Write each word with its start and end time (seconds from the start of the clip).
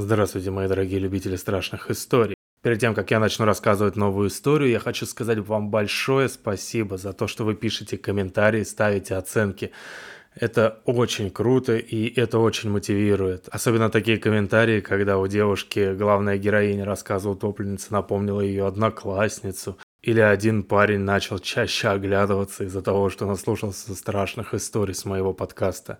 Здравствуйте, 0.00 0.52
мои 0.52 0.68
дорогие 0.68 1.00
любители 1.00 1.34
страшных 1.34 1.90
историй. 1.90 2.36
Перед 2.62 2.78
тем, 2.78 2.94
как 2.94 3.10
я 3.10 3.18
начну 3.18 3.46
рассказывать 3.46 3.96
новую 3.96 4.28
историю, 4.28 4.70
я 4.70 4.78
хочу 4.78 5.06
сказать 5.06 5.38
вам 5.38 5.70
большое 5.70 6.28
спасибо 6.28 6.96
за 6.96 7.12
то, 7.12 7.26
что 7.26 7.44
вы 7.44 7.56
пишете 7.56 7.98
комментарии, 7.98 8.62
ставите 8.62 9.16
оценки. 9.16 9.72
Это 10.36 10.82
очень 10.84 11.32
круто 11.32 11.76
и 11.76 12.14
это 12.14 12.38
очень 12.38 12.70
мотивирует. 12.70 13.48
Особенно 13.48 13.90
такие 13.90 14.18
комментарии, 14.18 14.80
когда 14.80 15.18
у 15.18 15.26
девушки 15.26 15.92
главная 15.96 16.38
героиня 16.38 16.84
рассказывала 16.84 17.34
утопленница, 17.34 17.92
напомнила 17.92 18.40
ее 18.40 18.68
одноклассницу. 18.68 19.78
Или 20.02 20.20
один 20.20 20.62
парень 20.62 21.00
начал 21.00 21.40
чаще 21.40 21.88
оглядываться 21.88 22.62
из-за 22.62 22.82
того, 22.82 23.10
что 23.10 23.26
наслушался 23.26 23.96
страшных 23.96 24.54
историй 24.54 24.94
с 24.94 25.04
моего 25.04 25.32
подкаста. 25.34 25.98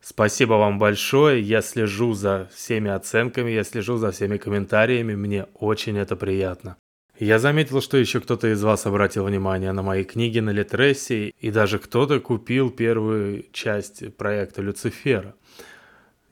Спасибо 0.00 0.54
вам 0.54 0.78
большое. 0.78 1.42
Я 1.42 1.62
слежу 1.62 2.14
за 2.14 2.48
всеми 2.54 2.90
оценками, 2.90 3.50
я 3.50 3.64
слежу 3.64 3.96
за 3.96 4.10
всеми 4.12 4.36
комментариями. 4.36 5.14
Мне 5.14 5.46
очень 5.54 5.98
это 5.98 6.16
приятно. 6.16 6.76
Я 7.18 7.38
заметил, 7.38 7.80
что 7.80 7.96
еще 7.96 8.20
кто-то 8.20 8.52
из 8.52 8.62
вас 8.62 8.84
обратил 8.84 9.24
внимание 9.24 9.72
на 9.72 9.82
мои 9.82 10.04
книги 10.04 10.38
на 10.38 10.50
Литресе, 10.50 11.30
и 11.40 11.50
даже 11.50 11.78
кто-то 11.78 12.20
купил 12.20 12.70
первую 12.70 13.46
часть 13.52 14.14
проекта 14.16 14.60
Люцифера. 14.60 15.34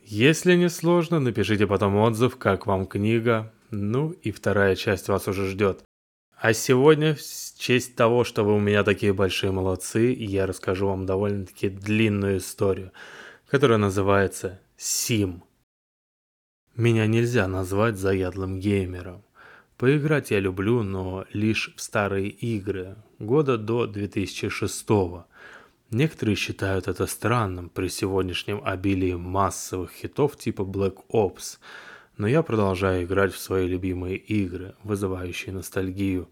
Если 0.04 0.54
не 0.54 0.68
сложно, 0.68 1.20
напишите 1.20 1.66
потом 1.66 1.96
отзыв, 1.96 2.36
как 2.36 2.66
вам 2.66 2.86
книга. 2.86 3.50
Ну 3.70 4.10
и 4.10 4.30
вторая 4.30 4.76
часть 4.76 5.08
вас 5.08 5.26
уже 5.26 5.48
ждет. 5.48 5.82
А 6.38 6.52
сегодня, 6.52 7.14
в 7.14 7.58
честь 7.58 7.96
того, 7.96 8.22
что 8.22 8.44
вы 8.44 8.54
у 8.54 8.60
меня 8.60 8.84
такие 8.84 9.14
большие 9.14 9.52
молодцы, 9.52 10.14
я 10.16 10.46
расскажу 10.46 10.86
вам 10.86 11.06
довольно-таки 11.06 11.70
длинную 11.70 12.38
историю– 12.38 12.92
которая 13.54 13.78
называется 13.78 14.60
Сим. 14.76 15.44
Меня 16.74 17.06
нельзя 17.06 17.46
назвать 17.46 17.96
заядлым 17.96 18.58
геймером. 18.58 19.22
Поиграть 19.76 20.32
я 20.32 20.40
люблю, 20.40 20.82
но 20.82 21.24
лишь 21.32 21.72
в 21.76 21.80
старые 21.80 22.30
игры, 22.30 22.96
года 23.20 23.56
до 23.56 23.86
2006 23.86 24.88
-го. 24.88 25.22
Некоторые 25.90 26.34
считают 26.34 26.88
это 26.88 27.06
странным 27.06 27.68
при 27.68 27.86
сегодняшнем 27.86 28.60
обилии 28.64 29.14
массовых 29.14 29.92
хитов 29.92 30.36
типа 30.36 30.62
Black 30.62 30.96
Ops, 31.12 31.58
но 32.16 32.26
я 32.26 32.42
продолжаю 32.42 33.04
играть 33.04 33.32
в 33.32 33.38
свои 33.38 33.68
любимые 33.68 34.16
игры, 34.16 34.74
вызывающие 34.82 35.54
ностальгию. 35.54 36.28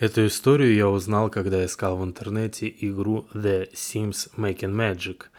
Эту 0.00 0.26
историю 0.26 0.74
я 0.74 0.88
узнал, 0.88 1.30
когда 1.30 1.64
искал 1.64 1.96
в 1.96 2.02
интернете 2.02 2.66
игру 2.80 3.28
The 3.34 3.72
Sims 3.72 4.34
Making 4.36 4.74
Magic– 4.74 5.26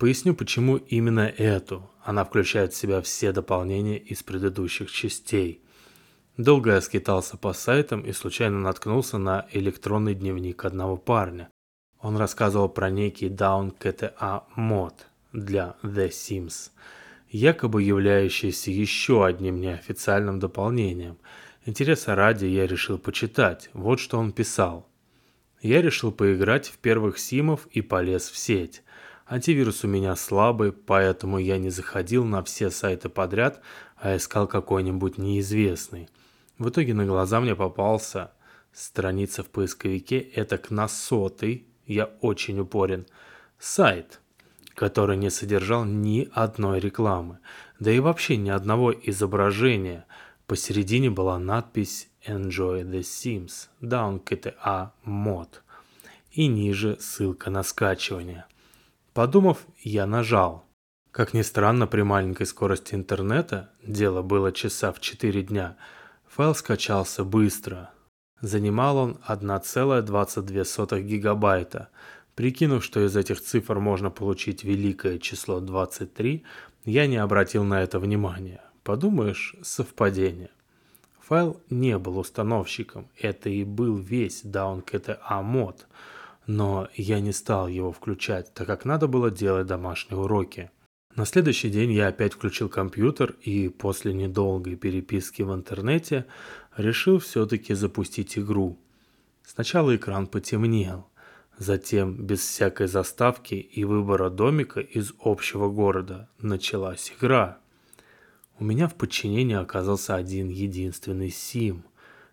Поясню, 0.00 0.34
почему 0.34 0.78
именно 0.78 1.28
эту. 1.36 1.90
Она 2.02 2.24
включает 2.24 2.72
в 2.72 2.76
себя 2.76 3.02
все 3.02 3.32
дополнения 3.32 3.98
из 3.98 4.22
предыдущих 4.22 4.90
частей. 4.90 5.62
Долго 6.38 6.70
я 6.70 6.80
скитался 6.80 7.36
по 7.36 7.52
сайтам 7.52 8.00
и 8.00 8.12
случайно 8.12 8.60
наткнулся 8.60 9.18
на 9.18 9.46
электронный 9.52 10.14
дневник 10.14 10.64
одного 10.64 10.96
парня. 10.96 11.50
Он 11.98 12.16
рассказывал 12.16 12.70
про 12.70 12.88
некий 12.88 13.28
Down 13.28 13.76
KTA 13.78 14.44
мод 14.56 15.06
для 15.34 15.76
The 15.82 16.08
Sims, 16.08 16.70
якобы 17.28 17.82
являющийся 17.82 18.70
еще 18.70 19.26
одним 19.26 19.60
неофициальным 19.60 20.38
дополнением. 20.38 21.18
Интереса 21.66 22.14
ради 22.14 22.46
я 22.46 22.66
решил 22.66 22.96
почитать. 22.96 23.68
Вот 23.74 24.00
что 24.00 24.16
он 24.16 24.32
писал. 24.32 24.88
Я 25.60 25.82
решил 25.82 26.10
поиграть 26.10 26.68
в 26.68 26.78
первых 26.78 27.18
симов 27.18 27.68
и 27.70 27.82
полез 27.82 28.30
в 28.30 28.38
сеть. 28.38 28.82
Антивирус 29.30 29.84
у 29.84 29.86
меня 29.86 30.16
слабый, 30.16 30.72
поэтому 30.72 31.38
я 31.38 31.56
не 31.58 31.70
заходил 31.70 32.24
на 32.24 32.42
все 32.42 32.68
сайты 32.68 33.08
подряд, 33.08 33.60
а 33.94 34.16
искал 34.16 34.48
какой-нибудь 34.48 35.18
неизвестный. 35.18 36.08
В 36.58 36.68
итоге 36.68 36.94
на 36.94 37.06
глаза 37.06 37.40
мне 37.40 37.54
попался 37.54 38.32
страница 38.72 39.44
в 39.44 39.46
поисковике, 39.46 40.18
это 40.18 40.58
к 40.58 40.72
на 40.72 40.88
сотый, 40.88 41.64
я 41.86 42.06
очень 42.20 42.58
упорен, 42.58 43.06
сайт, 43.60 44.20
который 44.74 45.16
не 45.16 45.30
содержал 45.30 45.84
ни 45.84 46.28
одной 46.32 46.80
рекламы, 46.80 47.38
да 47.78 47.92
и 47.92 48.00
вообще 48.00 48.36
ни 48.36 48.50
одного 48.50 48.92
изображения. 48.92 50.06
Посередине 50.48 51.08
была 51.08 51.38
надпись 51.38 52.08
Enjoy 52.26 52.82
the 52.82 53.02
Sims, 53.02 53.68
Down 53.80 54.24
KTA 54.24 54.90
Mod 55.06 55.60
и 56.32 56.48
ниже 56.48 56.96
ссылка 56.98 57.50
на 57.50 57.62
скачивание. 57.62 58.46
Подумав, 59.20 59.66
я 59.84 60.06
нажал. 60.06 60.64
Как 61.10 61.34
ни 61.34 61.42
странно, 61.42 61.86
при 61.86 62.00
маленькой 62.00 62.46
скорости 62.46 62.94
интернета, 62.94 63.68
дело 63.82 64.22
было 64.22 64.50
часа 64.50 64.92
в 64.92 65.00
4 65.00 65.42
дня, 65.42 65.76
файл 66.26 66.54
скачался 66.54 67.22
быстро. 67.22 67.90
Занимал 68.40 68.96
он 68.96 69.18
1,22 69.28 71.02
гигабайта. 71.02 71.90
Прикинув, 72.34 72.82
что 72.82 73.04
из 73.04 73.14
этих 73.14 73.42
цифр 73.42 73.78
можно 73.78 74.10
получить 74.10 74.64
великое 74.64 75.18
число 75.18 75.60
23, 75.60 76.42
я 76.86 77.06
не 77.06 77.18
обратил 77.18 77.62
на 77.62 77.82
это 77.82 77.98
внимания. 77.98 78.62
Подумаешь, 78.84 79.54
совпадение. 79.60 80.50
Файл 81.28 81.60
не 81.68 81.98
был 81.98 82.18
установщиком, 82.18 83.10
это 83.18 83.50
и 83.50 83.64
был 83.64 83.98
весь 83.98 84.46
DownKTA 84.46 85.42
мод– 85.42 85.86
но 86.46 86.88
я 86.94 87.20
не 87.20 87.32
стал 87.32 87.68
его 87.68 87.92
включать, 87.92 88.52
так 88.54 88.66
как 88.66 88.84
надо 88.84 89.06
было 89.08 89.30
делать 89.30 89.66
домашние 89.66 90.20
уроки. 90.20 90.70
На 91.16 91.24
следующий 91.24 91.70
день 91.70 91.92
я 91.92 92.08
опять 92.08 92.34
включил 92.34 92.68
компьютер 92.68 93.34
и 93.42 93.68
после 93.68 94.12
недолгой 94.12 94.76
переписки 94.76 95.42
в 95.42 95.52
интернете 95.52 96.26
решил 96.76 97.18
все-таки 97.18 97.74
запустить 97.74 98.38
игру. 98.38 98.78
Сначала 99.44 99.96
экран 99.96 100.28
потемнел, 100.28 101.08
затем 101.58 102.14
без 102.14 102.40
всякой 102.40 102.86
заставки 102.86 103.54
и 103.54 103.84
выбора 103.84 104.30
домика 104.30 104.80
из 104.80 105.12
общего 105.20 105.68
города 105.68 106.28
началась 106.38 107.12
игра. 107.18 107.58
У 108.60 108.64
меня 108.64 108.88
в 108.88 108.94
подчинении 108.94 109.56
оказался 109.56 110.14
один 110.14 110.48
единственный 110.48 111.30
сим. 111.30 111.84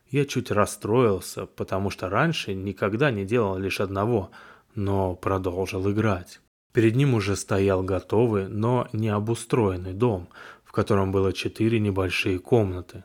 Я 0.09 0.25
чуть 0.25 0.51
расстроился, 0.51 1.45
потому 1.45 1.89
что 1.89 2.09
раньше 2.09 2.53
никогда 2.53 3.11
не 3.11 3.25
делал 3.25 3.57
лишь 3.57 3.81
одного, 3.81 4.31
но 4.73 5.15
продолжил 5.15 5.89
играть. 5.91 6.39
Перед 6.71 6.95
ним 6.95 7.13
уже 7.13 7.35
стоял 7.35 7.83
готовый, 7.83 8.47
но 8.47 8.87
не 8.93 9.09
обустроенный 9.09 9.93
дом, 9.93 10.29
в 10.63 10.71
котором 10.71 11.11
было 11.11 11.33
четыре 11.33 11.79
небольшие 11.79 12.39
комнаты. 12.39 13.03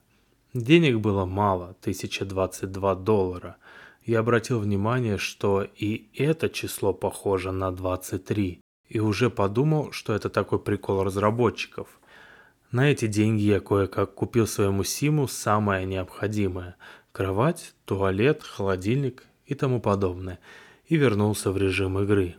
Денег 0.55 0.99
было 0.99 1.25
мало, 1.25 1.75
1022 1.81 2.95
доллара. 2.97 3.57
Я 4.05 4.21
обратил 4.21 4.61
внимание, 4.61 5.17
что 5.17 5.63
и 5.63 6.09
это 6.15 6.51
число 6.51 6.93
похоже 6.93 7.51
на 7.51 7.73
23, 7.73 8.61
и 8.89 9.01
уже 9.01 9.31
подумал, 9.31 9.91
что 9.93 10.13
это 10.13 10.29
такой 10.29 10.61
прикол 10.61 11.03
разработчиков– 11.03 11.89
на 12.73 12.91
эти 12.91 13.07
деньги 13.07 13.43
я 13.43 13.61
кое-как 13.61 14.15
купил 14.15 14.47
своему 14.47 14.83
Симу 14.83 15.29
самое 15.29 15.85
необходимое– 15.85 16.77
кровать, 17.13 17.75
туалет, 17.85 18.43
холодильник 18.43 19.27
и 19.45 19.55
тому 19.55 19.81
подобное, 19.81 20.39
и 20.87 20.97
вернулся 20.97 21.53
в 21.53 21.59
режим 21.59 21.99
игры. 21.99 22.37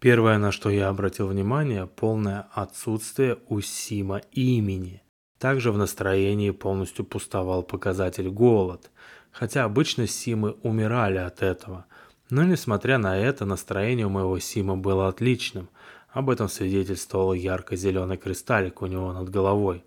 Первое, 0.00 0.38
на 0.38 0.50
что 0.50 0.70
я 0.70 0.88
обратил 0.88 1.28
внимание– 1.28 1.86
полное 1.96 2.48
отсутствие 2.52 3.38
у 3.48 3.60
Сима 3.60 4.22
имени. 4.32 5.02
Также 5.38 5.70
в 5.70 5.78
настроении 5.78 6.50
полностью 6.50 7.04
пустовал 7.04 7.62
показатель 7.62 8.30
«голод», 8.30 8.90
хотя 9.30 9.64
обычно 9.64 10.06
Симы 10.06 10.52
умирали 10.62 11.18
от 11.18 11.42
этого. 11.42 11.84
Но 12.30 12.42
несмотря 12.44 12.96
на 12.96 13.18
это, 13.18 13.44
настроение 13.44 14.06
у 14.06 14.10
моего 14.10 14.38
Сима 14.38 14.76
было 14.76 15.08
отличным– 15.08 15.68
об 16.16 16.30
этом 16.30 16.48
свидетельствовал 16.48 17.34
ярко-зеленый 17.34 18.16
кристаллик 18.16 18.80
у 18.80 18.86
него 18.86 19.12
над 19.12 19.28
головой. 19.28 19.84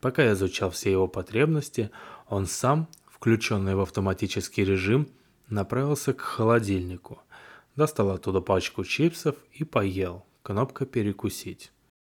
Пока 0.00 0.22
я 0.22 0.34
изучал 0.34 0.70
все 0.70 0.92
его 0.92 1.08
потребности, 1.08 1.90
он 2.28 2.46
сам, 2.46 2.86
включенный 3.08 3.74
в 3.74 3.80
автоматический 3.80 4.64
режим, 4.64 5.08
направился 5.48 6.12
к 6.12 6.20
холодильнику, 6.20 7.18
достал 7.74 8.10
оттуда 8.10 8.40
пачку 8.40 8.84
чипсов 8.84 9.34
и 9.50 9.64
поел, 9.64 10.24
кнопка 10.44 10.86
«Перекусить». 10.86 11.72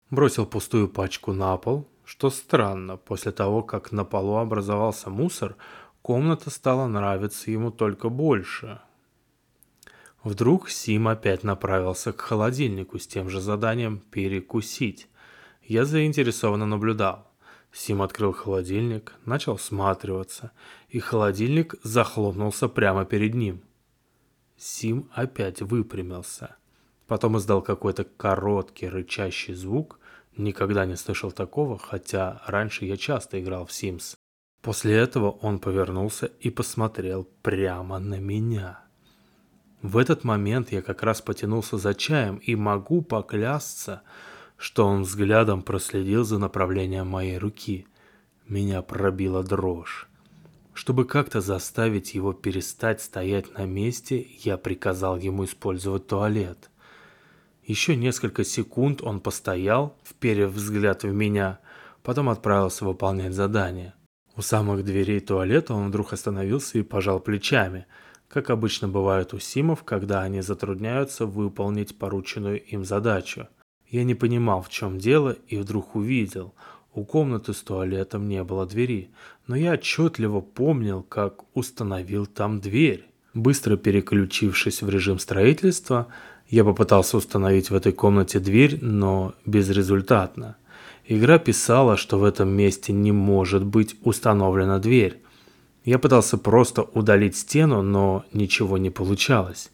Бросил 0.08 0.46
пустую 0.46 0.88
пачку 0.88 1.32
на 1.32 1.56
пол, 1.56 1.88
что 2.04 2.30
странно, 2.30 2.96
после 2.96 3.32
того, 3.32 3.64
как 3.64 3.90
на 3.90 4.04
полу 4.04 4.36
образовался 4.36 5.10
мусор, 5.10 5.56
комната 6.00 6.50
стала 6.50 6.86
нравиться 6.86 7.50
ему 7.50 7.72
только 7.72 8.08
больше– 8.08 8.80
Вдруг 10.28 10.68
Сим 10.68 11.08
опять 11.08 11.42
направился 11.42 12.12
к 12.12 12.20
холодильнику 12.20 12.98
с 12.98 13.06
тем 13.06 13.30
же 13.30 13.40
заданием 13.40 13.98
«перекусить». 14.10 15.08
Я 15.62 15.86
заинтересованно 15.86 16.66
наблюдал. 16.66 17.32
Сим 17.72 18.02
открыл 18.02 18.34
холодильник, 18.34 19.14
начал 19.24 19.56
всматриваться, 19.56 20.52
и 20.90 20.98
холодильник 20.98 21.76
захлопнулся 21.82 22.68
прямо 22.68 23.06
перед 23.06 23.32
ним. 23.32 23.62
Сим 24.58 25.08
опять 25.14 25.62
выпрямился. 25.62 26.56
Потом 27.06 27.38
издал 27.38 27.62
какой-то 27.62 28.04
короткий 28.04 28.86
рычащий 28.86 29.54
звук, 29.54 29.98
Никогда 30.36 30.84
не 30.84 30.96
слышал 30.96 31.32
такого, 31.32 31.78
хотя 31.78 32.42
раньше 32.46 32.84
я 32.84 32.98
часто 32.98 33.40
играл 33.40 33.64
в 33.64 33.70
Sims. 33.70 34.14
После 34.60 34.94
этого 34.94 35.30
он 35.30 35.58
повернулся 35.58 36.26
и 36.26 36.50
посмотрел 36.50 37.24
прямо 37.42 37.98
на 37.98 38.20
меня. 38.20 38.87
В 39.82 39.96
этот 39.96 40.24
момент 40.24 40.72
я 40.72 40.82
как 40.82 41.02
раз 41.02 41.20
потянулся 41.20 41.78
за 41.78 41.94
чаем 41.94 42.36
и 42.36 42.56
могу 42.56 43.00
поклясться, 43.00 44.02
что 44.56 44.86
он 44.86 45.02
взглядом 45.02 45.62
проследил 45.62 46.24
за 46.24 46.38
направлением 46.38 47.06
моей 47.06 47.38
руки. 47.38 47.86
Меня 48.48 48.82
пробила 48.82 49.44
дрожь. 49.44 50.08
Чтобы 50.74 51.04
как-то 51.04 51.40
заставить 51.40 52.14
его 52.14 52.32
перестать 52.32 53.00
стоять 53.00 53.52
на 53.54 53.66
месте, 53.66 54.26
я 54.40 54.56
приказал 54.56 55.16
ему 55.16 55.44
использовать 55.44 56.06
туалет. 56.06 56.70
Еще 57.64 57.96
несколько 57.96 58.44
секунд 58.44 59.02
он 59.02 59.20
постоял, 59.20 59.96
вперев 60.04 60.52
взгляд 60.52 61.02
в 61.02 61.12
меня, 61.12 61.58
потом 62.02 62.28
отправился 62.28 62.84
выполнять 62.84 63.34
задание. 63.34 63.94
У 64.36 64.42
самых 64.42 64.84
дверей 64.84 65.20
туалета 65.20 65.74
он 65.74 65.88
вдруг 65.88 66.12
остановился 66.12 66.78
и 66.78 66.82
пожал 66.82 67.20
плечами, 67.20 67.86
как 68.28 68.50
обычно 68.50 68.88
бывает 68.88 69.34
у 69.34 69.38
симов, 69.38 69.84
когда 69.84 70.22
они 70.22 70.40
затрудняются 70.40 71.26
выполнить 71.26 71.96
порученную 71.96 72.62
им 72.62 72.84
задачу. 72.84 73.48
Я 73.88 74.04
не 74.04 74.14
понимал, 74.14 74.62
в 74.62 74.68
чем 74.68 74.98
дело, 74.98 75.36
и 75.48 75.56
вдруг 75.56 75.96
увидел. 75.96 76.54
У 76.94 77.04
комнаты 77.04 77.52
с 77.52 77.62
туалетом 77.62 78.28
не 78.28 78.42
было 78.44 78.66
двери, 78.66 79.10
но 79.46 79.56
я 79.56 79.72
отчетливо 79.72 80.40
помнил, 80.40 81.02
как 81.02 81.44
установил 81.54 82.26
там 82.26 82.60
дверь. 82.60 83.06
Быстро 83.34 83.76
переключившись 83.76 84.82
в 84.82 84.90
режим 84.90 85.18
строительства, 85.18 86.08
я 86.48 86.64
попытался 86.64 87.16
установить 87.16 87.70
в 87.70 87.74
этой 87.74 87.92
комнате 87.92 88.40
дверь, 88.40 88.78
но 88.82 89.34
безрезультатно– 89.46 90.56
Игра 91.10 91.38
писала, 91.38 91.96
что 91.96 92.18
в 92.18 92.24
этом 92.24 92.50
месте 92.50 92.92
не 92.92 93.12
может 93.12 93.64
быть 93.64 93.96
установлена 94.02 94.78
дверь. 94.78 95.22
Я 95.88 95.98
пытался 95.98 96.36
просто 96.36 96.82
удалить 96.82 97.34
стену, 97.34 97.80
но 97.80 98.26
ничего 98.34 98.76
не 98.76 98.90
получалось. 98.90 99.70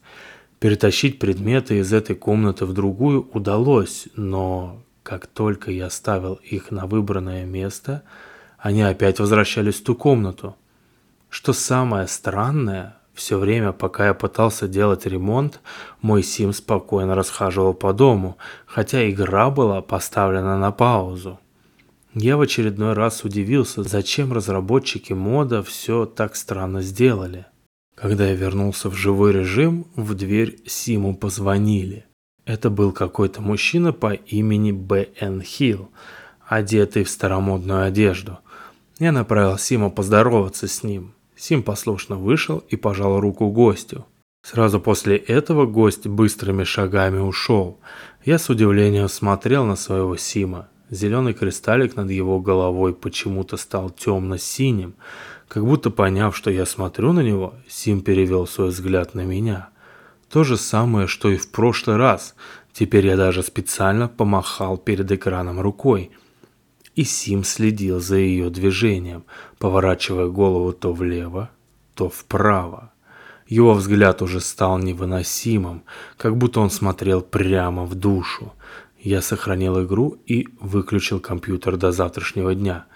Перетащить 0.59 1.19
предметы 1.19 1.79
из 1.79 1.91
этой 1.91 2.15
комнаты 2.15 2.65
в 2.65 2.71
другую 2.71 3.27
удалось, 3.33 4.07
но 4.15 4.81
как 5.03 5.27
только 5.27 5.71
я 5.71 5.89
ставил 5.89 6.35
их 6.35 6.71
на 6.71 6.87
выбранное 6.87 7.43
место, 7.43 8.03
они 8.57 8.81
опять 8.81 9.19
возвращались 9.19 9.81
в 9.81 9.83
ту 9.83 9.93
комнату. 9.93 10.55
Что 11.29 11.51
самое 11.51 12.07
странное, 12.07 12.95
все 13.13 13.37
время, 13.37 13.73
пока 13.73 14.05
я 14.05 14.13
пытался 14.13 14.69
делать 14.69 15.05
ремонт, 15.05 15.59
мой 16.01 16.23
Сим 16.23 16.53
спокойно 16.53 17.15
расхаживал 17.15 17.73
по 17.73 17.91
дому, 17.91 18.37
хотя 18.65 19.09
игра 19.09 19.49
была 19.49 19.81
поставлена 19.81 20.57
на 20.57 20.71
паузу. 20.71 21.41
Я 22.17 22.37
в 22.37 22.41
очередной 22.41 22.93
раз 22.93 23.25
удивился, 23.25 23.83
зачем 23.83 24.31
разработчики 24.31 25.11
мода 25.11 25.61
все 25.61 26.05
так 26.05 26.37
странно 26.37 26.81
сделали. 26.81 27.45
Когда 27.93 28.25
я 28.27 28.35
вернулся 28.35 28.89
в 28.89 28.95
живой 28.95 29.33
режим, 29.33 29.87
в 29.95 30.13
дверь 30.13 30.59
Симу 30.65 31.13
позвонили. 31.13 32.05
Это 32.45 32.69
был 32.69 32.93
какой-то 32.93 33.41
мужчина 33.41 33.91
по 33.91 34.13
имени 34.13 34.71
Б.Н. 34.71 35.41
Хилл, 35.41 35.89
одетый 36.47 37.03
в 37.03 37.09
старомодную 37.09 37.83
одежду. 37.83 38.37
Я 38.97 39.11
направил 39.11 39.57
Сима 39.57 39.89
поздороваться 39.89 40.69
с 40.69 40.83
ним. 40.83 41.15
Сим 41.35 41.63
послушно 41.63 42.15
вышел 42.15 42.63
и 42.69 42.77
пожал 42.77 43.19
руку 43.19 43.49
гостю. 43.49 44.05
Сразу 44.41 44.79
после 44.79 45.17
этого 45.17 45.65
гость 45.65 46.07
быстрыми 46.07 46.63
шагами 46.63 47.19
ушел. 47.19 47.77
Я 48.23 48.39
с 48.39 48.49
удивлением 48.49 49.09
смотрел 49.09 49.65
на 49.65 49.75
своего 49.75 50.15
Сима. 50.15 50.69
Зеленый 50.89 51.33
кристаллик 51.33 51.95
над 51.95 52.09
его 52.11 52.39
головой 52.39 52.93
почему-то 52.93 53.57
стал 53.57 53.89
темно-синим. 53.89 54.95
Как 55.47 55.65
будто 55.65 55.89
поняв, 55.89 56.35
что 56.35 56.49
я 56.51 56.65
смотрю 56.65 57.13
на 57.13 57.21
него, 57.21 57.55
Сим 57.67 58.01
перевел 58.01 58.47
свой 58.47 58.69
взгляд 58.69 59.15
на 59.15 59.21
меня. 59.21 59.69
То 60.29 60.43
же 60.43 60.57
самое, 60.57 61.07
что 61.07 61.29
и 61.29 61.37
в 61.37 61.49
прошлый 61.51 61.97
раз. 61.97 62.35
Теперь 62.73 63.07
я 63.07 63.15
даже 63.15 63.41
специально 63.43 64.07
помахал 64.07 64.77
перед 64.77 65.11
экраном 65.11 65.59
рукой– 65.59 66.11
и 66.95 67.03
Сим 67.03 67.43
следил 67.43 67.99
за 67.99 68.17
ее 68.17 68.49
движением, 68.49 69.25
поворачивая 69.59 70.27
голову 70.27 70.71
то 70.71 70.93
влево, 70.93 71.49
то 71.93 72.09
вправо. 72.09 72.91
Его 73.47 73.73
взгляд 73.73 74.21
уже 74.21 74.39
стал 74.39 74.79
невыносимым, 74.79 75.83
как 76.17 76.37
будто 76.37 76.61
он 76.61 76.71
смотрел 76.71 77.21
прямо 77.21 77.85
в 77.85 77.93
душу. 77.93 78.53
Я 79.05 79.21
сохранил 79.21 79.83
игру 79.83 80.17
и 80.25 80.47
выключил 80.59 81.19
компьютер 81.19 81.77
до 81.77 81.91
завтрашнего 81.91 82.55
дня. 82.55 82.87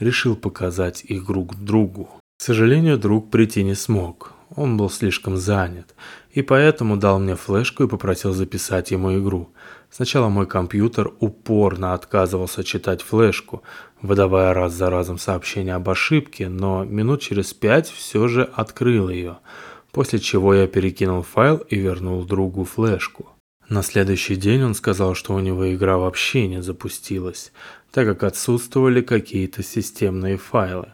Решил 0.00 0.34
показать 0.34 1.04
игру 1.06 1.44
к 1.44 1.56
другу. 1.56 2.08
К 2.38 2.42
сожалению, 2.42 2.96
друг 2.96 3.30
прийти 3.30 3.62
не 3.62 3.74
смог. 3.74 4.32
Он 4.56 4.78
был 4.78 4.88
слишком 4.88 5.36
занят, 5.36 5.94
и 6.30 6.40
поэтому 6.40 6.96
дал 6.96 7.18
мне 7.18 7.36
флешку 7.36 7.84
и 7.84 7.86
попросил 7.86 8.32
записать 8.32 8.92
ему 8.92 9.18
игру. 9.18 9.50
Сначала 9.90 10.30
мой 10.30 10.46
компьютер 10.46 11.12
упорно 11.20 11.92
отказывался 11.92 12.64
читать 12.64 13.02
флешку, 13.02 13.62
выдавая 14.00 14.54
раз 14.54 14.72
за 14.72 14.88
разом 14.88 15.18
сообщения 15.18 15.74
об 15.74 15.90
ошибке, 15.90 16.48
но 16.48 16.86
минут 16.86 17.20
через 17.20 17.52
пять 17.52 17.90
все 17.90 18.26
же 18.26 18.44
открыл 18.54 19.10
ее, 19.10 19.36
после 19.92 20.18
чего 20.18 20.54
я 20.54 20.66
перекинул 20.66 21.20
файл 21.20 21.58
и 21.58 21.76
вернул 21.76 22.24
другу 22.24 22.64
флешку. 22.64 23.26
На 23.68 23.82
следующий 23.82 24.36
день 24.36 24.62
он 24.62 24.74
сказал, 24.74 25.14
что 25.14 25.34
у 25.34 25.40
него 25.40 25.74
игра 25.74 25.98
вообще 25.98 26.48
не 26.48 26.62
запустилась, 26.62 27.52
так 27.90 28.06
как 28.06 28.22
отсутствовали 28.22 29.02
какие-то 29.02 29.62
системные 29.62 30.36
файлы. 30.38 30.88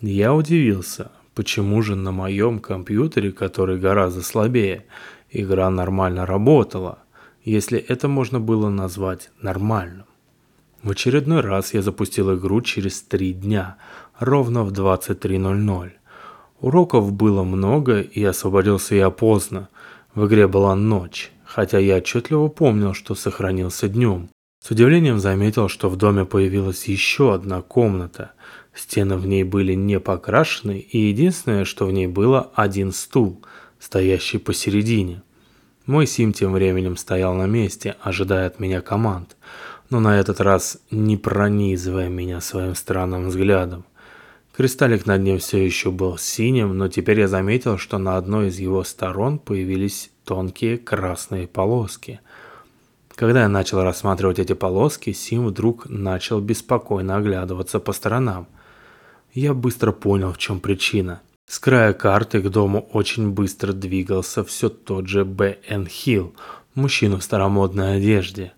Я 0.00 0.34
удивился, 0.34 1.10
почему 1.34 1.80
же 1.82 1.96
на 1.96 2.12
моем 2.12 2.58
компьютере, 2.58 3.32
который 3.32 3.78
гораздо 3.78 4.22
слабее, 4.22 4.84
игра 5.30 5.70
нормально 5.70 6.26
работала 6.26 6.98
если 7.44 7.78
это 7.78 8.08
можно 8.08 8.40
было 8.40 8.70
назвать 8.70 9.30
нормальным. 9.40 10.06
В 10.82 10.90
очередной 10.90 11.40
раз 11.40 11.74
я 11.74 11.82
запустил 11.82 12.34
игру 12.36 12.60
через 12.62 13.02
три 13.02 13.32
дня, 13.32 13.76
ровно 14.18 14.64
в 14.64 14.72
23.00. 14.72 15.92
Уроков 16.60 17.12
было 17.12 17.44
много, 17.44 18.00
и 18.00 18.24
освободился 18.24 18.94
я 18.94 19.10
поздно. 19.10 19.68
В 20.14 20.26
игре 20.26 20.46
была 20.46 20.74
ночь, 20.74 21.32
хотя 21.54 21.78
я 21.78 21.96
отчетливо 21.96 22.48
помнил, 22.48 22.94
что 22.94 23.14
сохранился 23.14 23.88
днем. 23.88 24.28
С 24.60 24.70
удивлением 24.70 25.20
заметил, 25.20 25.68
что 25.68 25.88
в 25.88 25.96
доме 25.96 26.24
появилась 26.24 26.86
еще 26.86 27.34
одна 27.34 27.62
комната. 27.62 28.32
Стены 28.74 29.16
в 29.16 29.26
ней 29.26 29.44
были 29.44 29.74
не 29.74 30.00
покрашены, 30.00 30.78
и 30.78 30.98
единственное, 30.98 31.64
что 31.64 31.86
в 31.86 31.92
ней 31.92 32.06
было 32.06 32.50
один 32.54 32.92
стул, 32.92 33.44
стоящий 33.78 34.38
посередине– 34.38 35.22
мой 35.86 36.06
Сим 36.06 36.32
тем 36.32 36.54
временем 36.54 36.96
стоял 36.96 37.34
на 37.34 37.46
месте, 37.46 37.96
ожидая 38.00 38.46
от 38.46 38.58
меня 38.58 38.80
команд, 38.80 39.36
но 39.90 40.00
на 40.00 40.18
этот 40.18 40.40
раз 40.40 40.78
не 40.90 41.18
пронизывая 41.18 42.08
меня 42.08 42.40
своим 42.40 42.74
странным 42.74 43.28
взглядом. 43.28 43.84
Кристаллик 44.56 45.04
над 45.04 45.20
ним 45.20 45.38
все 45.38 45.62
еще 45.62 45.90
был 45.90 46.16
синим, 46.16 46.78
но 46.78 46.88
теперь 46.88 47.20
я 47.20 47.28
заметил, 47.28 47.76
что 47.76 47.98
на 47.98 48.16
одной 48.16 48.48
из 48.48 48.58
его 48.58 48.82
сторон 48.82 49.38
появились 49.38 50.10
тонкие 50.24 50.78
красные 50.78 51.46
полоски. 51.46 52.20
Когда 53.14 53.42
я 53.42 53.48
начал 53.48 53.82
рассматривать 53.82 54.38
эти 54.38 54.54
полоски, 54.54 55.12
Сим 55.12 55.46
вдруг 55.46 55.88
начал 55.88 56.40
беспокойно 56.40 57.16
оглядываться 57.16 57.78
по 57.78 57.92
сторонам. 57.92 58.46
Я 59.32 59.54
быстро 59.54 59.92
понял, 59.92 60.32
в 60.32 60.38
чем 60.38 60.60
причина– 60.60 61.20
с 61.46 61.58
края 61.58 61.92
карты 61.92 62.40
к 62.40 62.48
дому 62.48 62.88
очень 62.92 63.30
быстро 63.30 63.72
двигался 63.72 64.44
все 64.44 64.70
тот 64.70 65.06
же 65.08 65.24
Б.Н. 65.24 65.86
Хилл, 65.86 66.34
мужчина 66.74 67.18
в 67.18 67.22
старомодной 67.22 67.98
одежде. 67.98 68.52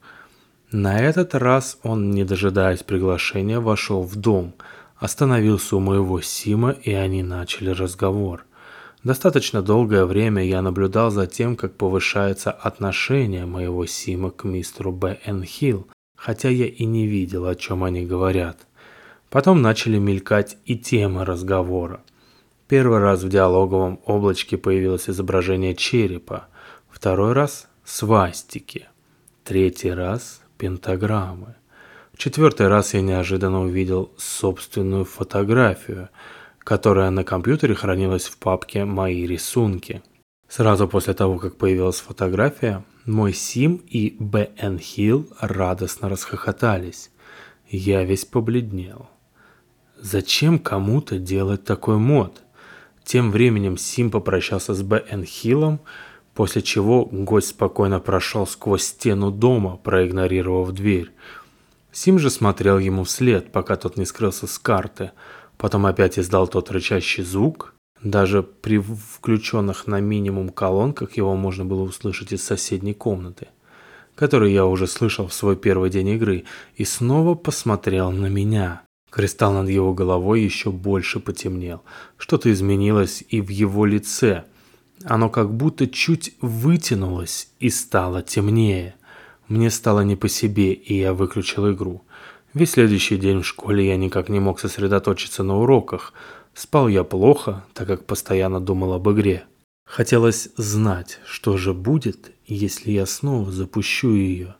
На 0.70 1.00
этот 1.00 1.34
раз 1.34 1.78
он, 1.82 2.12
не 2.12 2.24
дожидаясь 2.24 2.84
приглашения, 2.84 3.60
вошел 3.60 4.02
в 4.02 4.14
дом, 4.16 4.54
остановился 4.96 5.76
у 5.76 5.80
моего 5.80 6.20
Сима, 6.20 6.70
и 6.70 6.92
они 6.92 7.22
начали 7.22 7.70
разговор. 7.70 8.44
Достаточно 9.06 9.62
долгое 9.62 10.04
время 10.04 10.44
я 10.44 10.62
наблюдал 10.62 11.10
за 11.10 11.26
тем, 11.26 11.54
как 11.56 11.76
повышается 11.76 12.50
отношение 12.50 13.46
моего 13.46 13.86
Сима 13.86 14.30
к 14.30 14.42
мистеру 14.42 14.90
Б.Н. 14.90 15.44
Хилл, 15.44 15.86
хотя 16.16 16.48
я 16.48 16.66
и 16.66 16.84
не 16.84 17.06
видел, 17.06 17.46
о 17.46 17.54
чем 17.54 17.84
они 17.84 18.04
говорят. 18.04 18.66
Потом 19.30 19.62
начали 19.62 19.98
мелькать 19.98 20.56
и 20.64 20.76
темы 20.76 21.24
разговора– 21.24 22.00
Первый 22.68 22.98
раз 22.98 23.22
в 23.22 23.28
диалоговом 23.28 24.00
облачке 24.06 24.56
появилось 24.56 25.08
изображение 25.08 25.76
черепа, 25.76 26.48
второй 26.90 27.32
раз– 27.32 27.68
свастики, 27.84 28.88
третий 29.44 29.92
раз– 29.92 30.40
пентаграммы. 30.58 31.54
В 32.12 32.18
четвертый 32.18 32.66
раз 32.66 32.94
я 32.94 33.02
неожиданно 33.02 33.62
увидел 33.62 34.10
собственную 34.16 35.04
фотографию, 35.04 36.08
которая 36.66 37.10
на 37.10 37.22
компьютере 37.22 37.76
хранилась 37.76 38.24
в 38.24 38.38
папке 38.38 38.84
«Мои 38.84 39.24
рисунки». 39.24 40.02
Сразу 40.48 40.88
после 40.88 41.14
того, 41.14 41.38
как 41.38 41.58
появилась 41.58 42.00
фотография, 42.00 42.84
Мой 43.04 43.32
Сим 43.34 43.76
и 43.86 44.16
Б.Н. 44.18 44.80
Хилл 44.80 45.28
радостно 45.38 46.08
расхохотались. 46.08 47.12
Я 47.68 48.02
весь 48.02 48.24
побледнел. 48.24 49.08
Зачем 49.96 50.58
кому-то 50.58 51.20
делать 51.20 51.62
такой 51.62 51.98
мод? 51.98 52.42
Тем 53.04 53.30
временем 53.30 53.78
Сим 53.78 54.10
попрощался 54.10 54.74
с 54.74 54.82
Б.Н. 54.82 55.24
Хиллом, 55.24 55.78
после 56.34 56.62
чего 56.62 57.04
гость 57.04 57.50
спокойно 57.50 58.00
прошел 58.00 58.44
сквозь 58.44 58.82
стену 58.82 59.30
дома, 59.30 59.76
проигнорировав 59.76 60.72
дверь. 60.72 61.12
Сим 61.92 62.18
же 62.18 62.28
смотрел 62.28 62.78
ему 62.78 63.04
вслед, 63.04 63.52
пока 63.52 63.76
тот 63.76 63.96
не 63.96 64.04
скрылся 64.04 64.48
с 64.48 64.58
карты. 64.58 65.12
Потом 65.58 65.86
опять 65.86 66.18
издал 66.18 66.48
тот 66.48 66.70
рычащий 66.70 67.24
звук, 67.24 67.74
даже 68.02 68.42
при 68.42 68.78
включенных 68.78 69.86
на 69.86 70.00
минимум 70.00 70.50
колонках 70.50 71.16
его 71.16 71.34
можно 71.34 71.64
было 71.64 71.82
услышать 71.82 72.32
из 72.32 72.44
соседней 72.44 72.94
комнаты, 72.94 73.48
которую 74.14 74.52
я 74.52 74.66
уже 74.66 74.86
слышал 74.86 75.28
в 75.28 75.34
свой 75.34 75.56
первый 75.56 75.90
день 75.90 76.08
игры, 76.10 76.44
и 76.76 76.84
снова 76.84 77.34
посмотрел 77.34 78.10
на 78.10 78.26
меня. 78.26 78.82
Кристалл 79.10 79.54
над 79.54 79.68
его 79.70 79.94
головой 79.94 80.42
еще 80.42 80.70
больше 80.70 81.20
потемнел. 81.20 81.82
Что-то 82.18 82.52
изменилось 82.52 83.24
и 83.28 83.40
в 83.40 83.48
его 83.48 83.86
лице. 83.86 84.44
Оно 85.04 85.30
как 85.30 85.54
будто 85.54 85.86
чуть 85.86 86.34
вытянулось 86.42 87.48
и 87.58 87.70
стало 87.70 88.22
темнее. 88.22 88.94
Мне 89.48 89.70
стало 89.70 90.00
не 90.00 90.16
по 90.16 90.28
себе, 90.28 90.72
и 90.72 90.98
я 90.98 91.14
выключил 91.14 91.72
игру. 91.72 92.02
Весь 92.56 92.72
следующий 92.72 93.18
день 93.18 93.42
в 93.42 93.46
школе 93.46 93.86
я 93.86 93.96
никак 93.96 94.28
не 94.28 94.40
мог 94.40 94.58
сосредоточиться 94.58 95.44
на 95.44 95.58
уроках– 95.58 96.12
Спал 96.56 96.88
я 96.88 97.04
плохо, 97.04 97.66
так 97.74 97.86
как 97.86 98.06
постоянно 98.06 98.60
думал 98.60 98.94
об 98.94 99.10
игре. 99.10 99.44
Хотелось 99.84 100.48
знать, 100.56 101.20
что 101.26 101.58
же 101.58 101.74
будет, 101.74 102.32
если 102.46 102.92
я 102.92 103.04
снова 103.04 103.52
запущу 103.52 104.14
ее. 104.14 104.54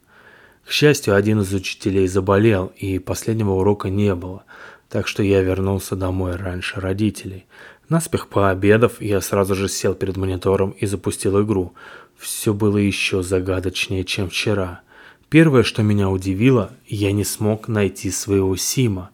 К 0.66 0.70
счастью, 0.70 1.14
один 1.14 1.40
из 1.40 1.54
учителей 1.54 2.06
заболел, 2.06 2.70
и 2.76 2.98
последнего 2.98 3.52
урока 3.52 3.88
не 3.88 4.14
было, 4.14 4.44
так 4.90 5.08
что 5.08 5.22
я 5.22 5.40
вернулся 5.40 5.96
домой 5.96 6.36
раньше 6.36 6.82
родителей. 6.82 7.46
Наспех 7.88 8.28
пообедав, 8.28 9.00
я 9.00 9.22
сразу 9.22 9.54
же 9.54 9.70
сел 9.70 9.94
перед 9.94 10.18
монитором 10.18 10.72
и 10.72 10.84
запустил 10.84 11.42
игру. 11.42 11.72
Все 12.18 12.52
было 12.52 12.76
еще 12.76 13.22
загадочнее, 13.22 14.04
чем 14.04 14.28
вчера. 14.28 14.82
Первое, 15.28 15.64
что 15.64 15.82
меня 15.82 16.08
удивило, 16.08 16.72
я 16.86 17.12
не 17.12 17.24
смог 17.24 17.68
найти 17.68 18.10
своего 18.10 18.54
Сима. 18.56 19.10